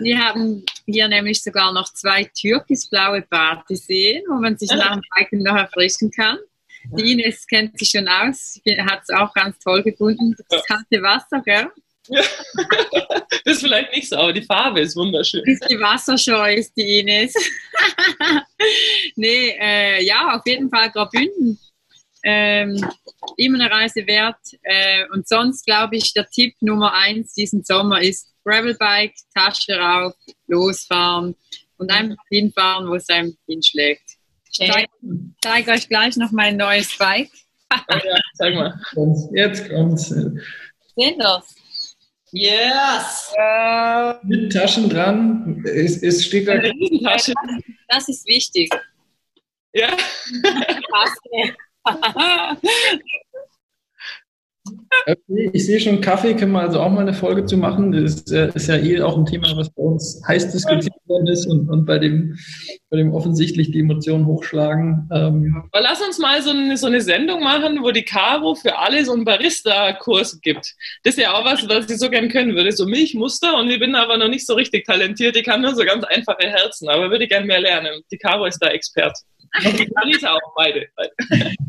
[0.00, 5.42] Wir haben hier nämlich sogar noch zwei türkisblaue Badeseen, wo man sich nach dem Biken
[5.42, 6.38] noch erfrischen kann.
[6.84, 10.34] Die Ines kennt sich schon aus, hat es auch ganz toll gefunden.
[10.48, 11.68] Das kalte Wasser, gell?
[12.08, 12.22] Ja.
[13.44, 15.42] das ist vielleicht nicht so, aber die Farbe ist wunderschön.
[15.44, 17.34] Ist die wasserscheu ist die Ines.
[19.16, 21.58] nee, äh, ja, auf jeden Fall Graubünden.
[22.24, 22.84] Ähm,
[23.36, 24.40] immer eine Reise wert.
[24.62, 30.14] Äh, und sonst glaube ich, der Tipp Nummer eins diesen Sommer ist Gravelbike, Tasche rauf,
[30.46, 31.36] losfahren
[31.76, 34.07] und einfach hinfahren, wo es einem hinschlägt.
[34.50, 34.88] Ich zeige
[35.42, 37.30] zeig euch gleich noch mein neues Bike.
[37.70, 38.80] oh ja, zeig mal.
[39.32, 40.08] Jetzt kommt's.
[40.08, 41.54] Sehen das?
[42.30, 43.32] Yes!
[43.38, 45.62] Äh, Mit Taschen dran.
[45.64, 46.54] Es, es steht da.
[46.54, 47.32] Riesentasche.
[47.88, 48.70] Das ist wichtig.
[49.72, 49.88] Ja.
[55.52, 57.92] Ich sehe schon, Kaffee können wir also auch mal eine Folge zu machen.
[57.92, 61.46] Das ist, ist ja eh auch ein Thema, was bei uns heiß diskutiert worden ist
[61.46, 62.38] und, und bei, dem,
[62.90, 65.08] bei dem offensichtlich die Emotionen hochschlagen.
[65.12, 65.64] Ähm.
[65.72, 69.04] Aber lass uns mal so eine, so eine Sendung machen, wo die Caro für alle
[69.04, 70.74] so einen Barista-Kurs gibt.
[71.04, 72.72] Das ist ja auch was, was ich so gern können würde.
[72.72, 75.36] So Milchmuster und ich bin aber noch nicht so richtig talentiert.
[75.36, 78.02] Ich kann nur so ganz einfache Herzen, aber würde gern mehr lernen.
[78.10, 79.16] Die Caro ist da Expert.
[79.64, 80.86] Und die Anita auch, beide.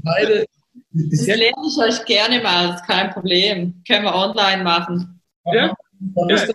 [0.03, 0.45] Beide
[0.91, 3.83] das lerne ich euch gerne mal, das ist kein Problem.
[3.87, 5.21] Können wir online machen.
[5.45, 5.73] Ja.
[6.27, 6.45] ja.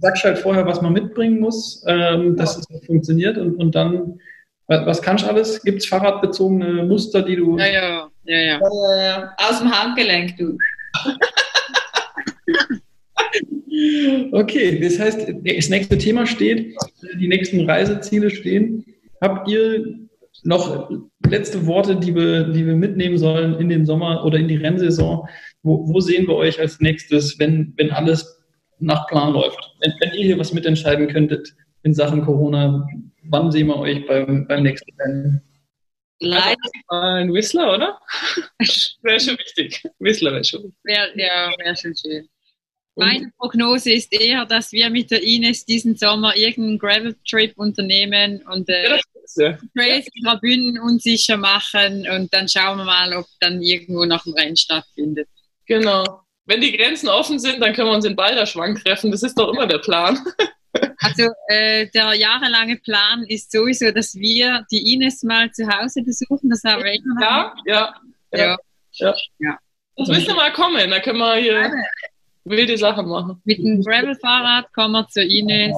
[0.00, 4.20] Sagst halt vorher, was man mitbringen muss, ähm, dass es funktioniert und, und dann,
[4.66, 5.62] was kannst du alles?
[5.62, 7.58] Gibt es fahrradbezogene Muster, die du.
[7.58, 8.60] Ja, ja, ja, ja.
[8.96, 9.34] ja.
[9.38, 10.56] Aus dem Handgelenk, du.
[14.32, 16.76] okay, das heißt, das nächste Thema steht,
[17.18, 18.84] die nächsten Reiseziele stehen.
[19.20, 20.07] Habt ihr
[20.44, 20.90] noch
[21.26, 25.28] letzte Worte, die wir, die wir mitnehmen sollen in den Sommer oder in die Rennsaison.
[25.62, 28.42] Wo, wo sehen wir euch als nächstes, wenn, wenn alles
[28.78, 29.58] nach Plan läuft?
[29.80, 32.86] Wenn, wenn ihr hier was mitentscheiden könntet in Sachen Corona,
[33.24, 35.42] wann sehen wir euch beim, beim nächsten Rennen?
[36.20, 36.56] Leider.
[36.88, 38.00] Ein Whistler, oder?
[39.02, 39.82] wäre schon wichtig.
[39.98, 40.74] Whistler wäre schon.
[40.84, 42.28] Wär, ja, wäre schon schön.
[42.96, 48.68] Meine Prognose ist eher, dass wir mit der Ines diesen Sommer irgendeinen Gravel-Trip unternehmen und
[48.68, 48.98] äh, ja,
[49.36, 49.58] ja.
[49.76, 50.06] Trails
[50.40, 55.28] Bühnen unsicher machen und dann schauen wir mal, ob dann irgendwo noch ein Rennen stattfindet.
[55.66, 56.22] Genau.
[56.46, 59.10] Wenn die Grenzen offen sind, dann können wir uns in Balderschwang treffen.
[59.10, 60.18] Das ist doch immer der Plan.
[61.00, 66.50] Also äh, der jahrelange Plan ist sowieso, dass wir die Ines mal zu Hause besuchen.
[66.50, 67.20] Das haben wir immer.
[67.20, 67.94] Ja, ja,
[68.32, 68.56] ja,
[68.92, 69.14] ja.
[69.38, 69.58] ja.
[69.96, 70.90] Das müsste mal kommen.
[70.90, 71.72] Da können wir hier
[72.44, 73.40] wilde Sachen machen.
[73.44, 75.76] Mit dem Gravel-Fahrrad kommen wir zu Ines.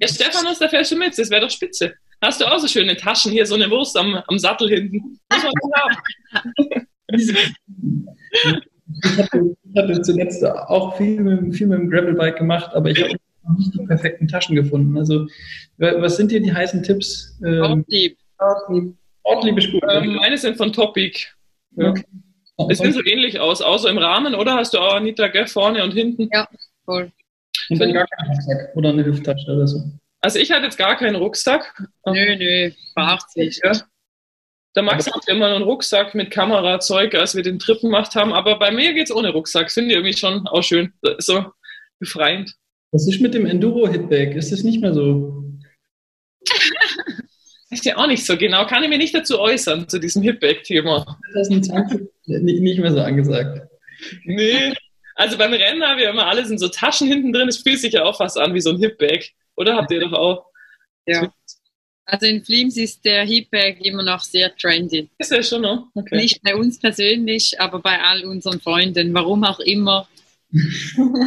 [0.00, 1.18] Ja, Stephanus, da fährst du mit.
[1.18, 1.94] Das wäre doch spitze.
[2.24, 5.20] Hast du auch so schöne Taschen hier, so eine Wurst am, am Sattel hinten.
[5.28, 5.44] Ich
[9.18, 13.14] hatte, ich hatte zuletzt auch viel mit, viel mit dem Gravelbike gemacht, aber ich habe
[13.46, 14.96] noch nicht die perfekten Taschen gefunden.
[14.96, 15.26] Also,
[15.76, 17.38] was sind hier die heißen Tipps?
[17.44, 18.16] Ähm, Ortlieb.
[18.38, 18.94] Ortlieb.
[19.24, 19.82] Ortlieb ist gut.
[19.90, 21.26] Ähm, meine sind von Topic.
[21.76, 21.92] Ja.
[22.56, 22.72] Okay.
[22.72, 24.54] Es sieht so ähnlich aus, außer im Rahmen, oder?
[24.54, 26.30] Hast du auch Anita Gell, vorne und hinten?
[26.32, 26.48] Ja,
[26.84, 27.12] voll.
[27.68, 29.82] Und dann gar keinen Rucksack oder eine Hüfttasche oder so.
[30.24, 31.82] Also ich hatte jetzt gar keinen Rucksack.
[32.06, 33.60] Nö, nö, beacht sich.
[33.62, 33.72] Ja.
[34.74, 38.32] Der Max hat immer einen Rucksack mit Kamerazeug, als wir den Trip gemacht haben.
[38.32, 39.70] Aber bei mir geht es ohne Rucksack.
[39.70, 40.94] Finde ich irgendwie schon auch schön.
[41.18, 41.44] So
[41.98, 42.54] befreiend.
[42.92, 44.34] Was ist mit dem Enduro-Hitbag?
[44.34, 45.44] Ist das nicht mehr so?
[47.70, 48.64] ist ja auch nicht so genau.
[48.64, 51.18] Kann ich mir nicht dazu äußern, zu diesem Hitbag-Thema.
[51.34, 53.68] 2020 nicht mehr so angesagt.
[54.24, 54.72] Nee.
[55.16, 57.48] Also beim Rennen haben wir immer alles in so Taschen hinten drin.
[57.48, 59.34] Es fühlt sich ja auch fast an wie so ein Hipbag.
[59.56, 60.46] Oder habt ihr doch auch?
[61.06, 61.32] Ja.
[62.06, 65.08] Also in Flims ist der Hipbag immer noch sehr trendy.
[65.18, 65.88] Ist er schon noch?
[65.94, 66.16] Okay.
[66.16, 69.14] Nicht bei uns persönlich, aber bei all unseren Freunden.
[69.14, 70.06] Warum auch immer.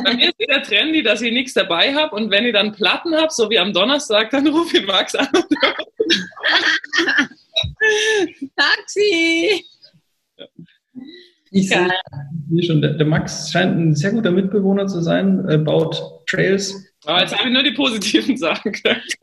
[0.03, 3.13] Bei mir ist wieder trendy, dass ich nichts dabei habe und wenn ich dann Platten
[3.15, 5.27] habe, so wie am Donnerstag, dann rufe ich Max an.
[8.55, 9.65] Taxi!
[11.51, 11.89] Ich sehe
[12.63, 16.86] schon, der, Max scheint ein sehr guter Mitbewohner zu sein, äh, baut Trails.
[17.07, 19.17] Aber jetzt habe ich nur die positiven Sachen gesagt.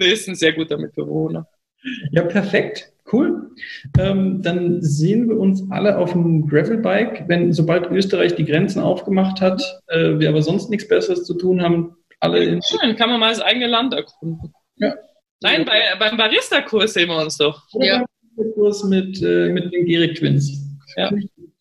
[0.00, 1.46] Der ist ein sehr guter Mitbewohner.
[2.10, 2.90] Ja, perfekt.
[3.12, 3.50] Cool.
[3.98, 9.40] Ähm, dann sehen wir uns alle auf dem Gravelbike, wenn sobald Österreich die Grenzen aufgemacht
[9.40, 12.60] hat, äh, wir aber sonst nichts Besseres zu tun haben, alle in.
[12.62, 14.52] Schön, kann man mal das eigene Land erkunden.
[14.76, 14.94] Ja.
[15.42, 17.62] Nein, bei, beim Barista-Kurs sehen wir uns doch.
[17.74, 18.04] Ja.
[18.54, 20.60] Kurs mit, äh, mit den Gerig Twins.
[20.96, 21.12] Ja.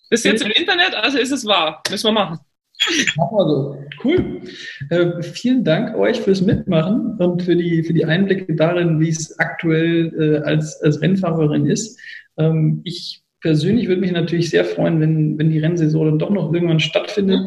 [0.09, 1.83] Ist jetzt im Internet, also ist es wahr.
[1.91, 2.39] Müssen wir machen.
[3.15, 3.77] Machen wir so.
[4.03, 4.41] Cool.
[4.89, 9.37] Äh, vielen Dank euch fürs Mitmachen und für die, für die Einblicke darin, wie es
[9.39, 11.99] aktuell äh, als, als Rennfahrerin ist.
[12.37, 16.53] Ähm, ich persönlich würde mich natürlich sehr freuen, wenn, wenn die Rennsaison dann doch noch
[16.53, 17.41] irgendwann stattfindet.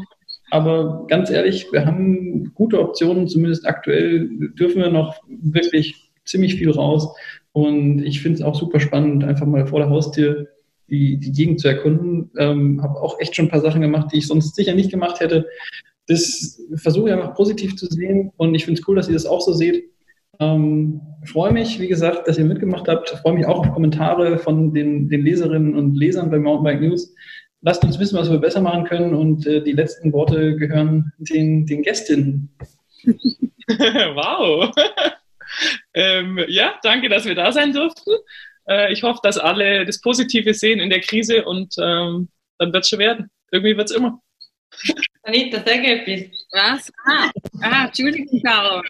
[0.51, 6.71] Aber ganz ehrlich, wir haben gute Optionen, zumindest aktuell dürfen wir noch wirklich ziemlich viel
[6.71, 7.09] raus.
[7.53, 10.49] Und ich finde es auch super spannend, einfach mal vor der Haustür
[10.89, 12.31] die, die Gegend zu erkunden.
[12.37, 15.21] Ähm, habe auch echt schon ein paar Sachen gemacht, die ich sonst sicher nicht gemacht
[15.21, 15.47] hätte.
[16.07, 19.27] Das versuche ich einfach positiv zu sehen und ich finde es cool, dass ihr das
[19.27, 19.91] auch so seht.
[20.39, 23.11] Ähm, freue mich, wie gesagt, dass ihr mitgemacht habt.
[23.11, 27.15] Freue mich auch auf Kommentare von den, den Leserinnen und Lesern bei Mountainbike News.
[27.63, 31.67] Lasst uns wissen, was wir besser machen können und äh, die letzten Worte gehören den,
[31.67, 32.51] den Gästinnen.
[33.69, 34.71] wow.
[35.95, 38.13] ähm, ja, danke, dass wir da sein durften.
[38.69, 42.85] Äh, ich hoffe, dass alle das Positive sehen in der Krise und ähm, dann wird
[42.85, 43.31] es schon werden.
[43.51, 44.21] Irgendwie wird es immer.
[45.23, 46.31] Anita, sag etwas.
[46.53, 46.93] Was?
[47.07, 47.31] Ah,
[47.63, 48.83] ah Entschuldigung, Caro.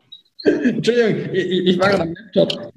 [0.44, 2.72] Entschuldigung, ich, ich war gerade am Laptop.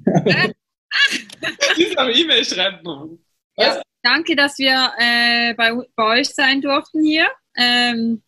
[1.76, 3.18] Sie ist am E-Mail schreiben.
[3.56, 7.28] Ja, danke, dass wir äh, bei, bei euch sein durften hier.
[7.56, 8.22] Ähm,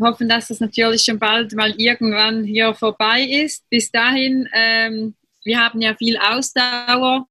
[0.00, 3.68] hoffen, dass es natürlich schon bald mal irgendwann hier vorbei ist.
[3.70, 5.14] Bis dahin, ähm,
[5.44, 7.26] wir haben ja viel Ausdauer.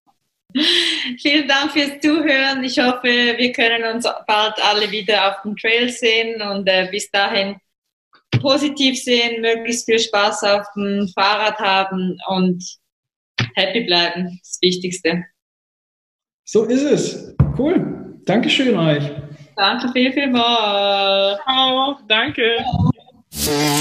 [1.22, 2.64] Vielen Dank fürs Zuhören.
[2.64, 7.10] Ich hoffe, wir können uns bald alle wieder auf dem Trail sehen und äh, bis
[7.12, 7.56] dahin
[8.42, 12.64] positiv sehen, möglichst viel Spaß auf dem Fahrrad haben und
[13.56, 14.40] happy bleiben.
[14.42, 15.26] Das Wichtigste.
[16.46, 17.36] So ist es.
[17.58, 18.20] Cool.
[18.26, 19.04] Dankeschön euch.
[19.56, 21.40] Danke viel, viel mal.
[21.44, 21.98] Ciao.
[22.08, 22.58] Danke.
[23.32, 23.81] Ciao.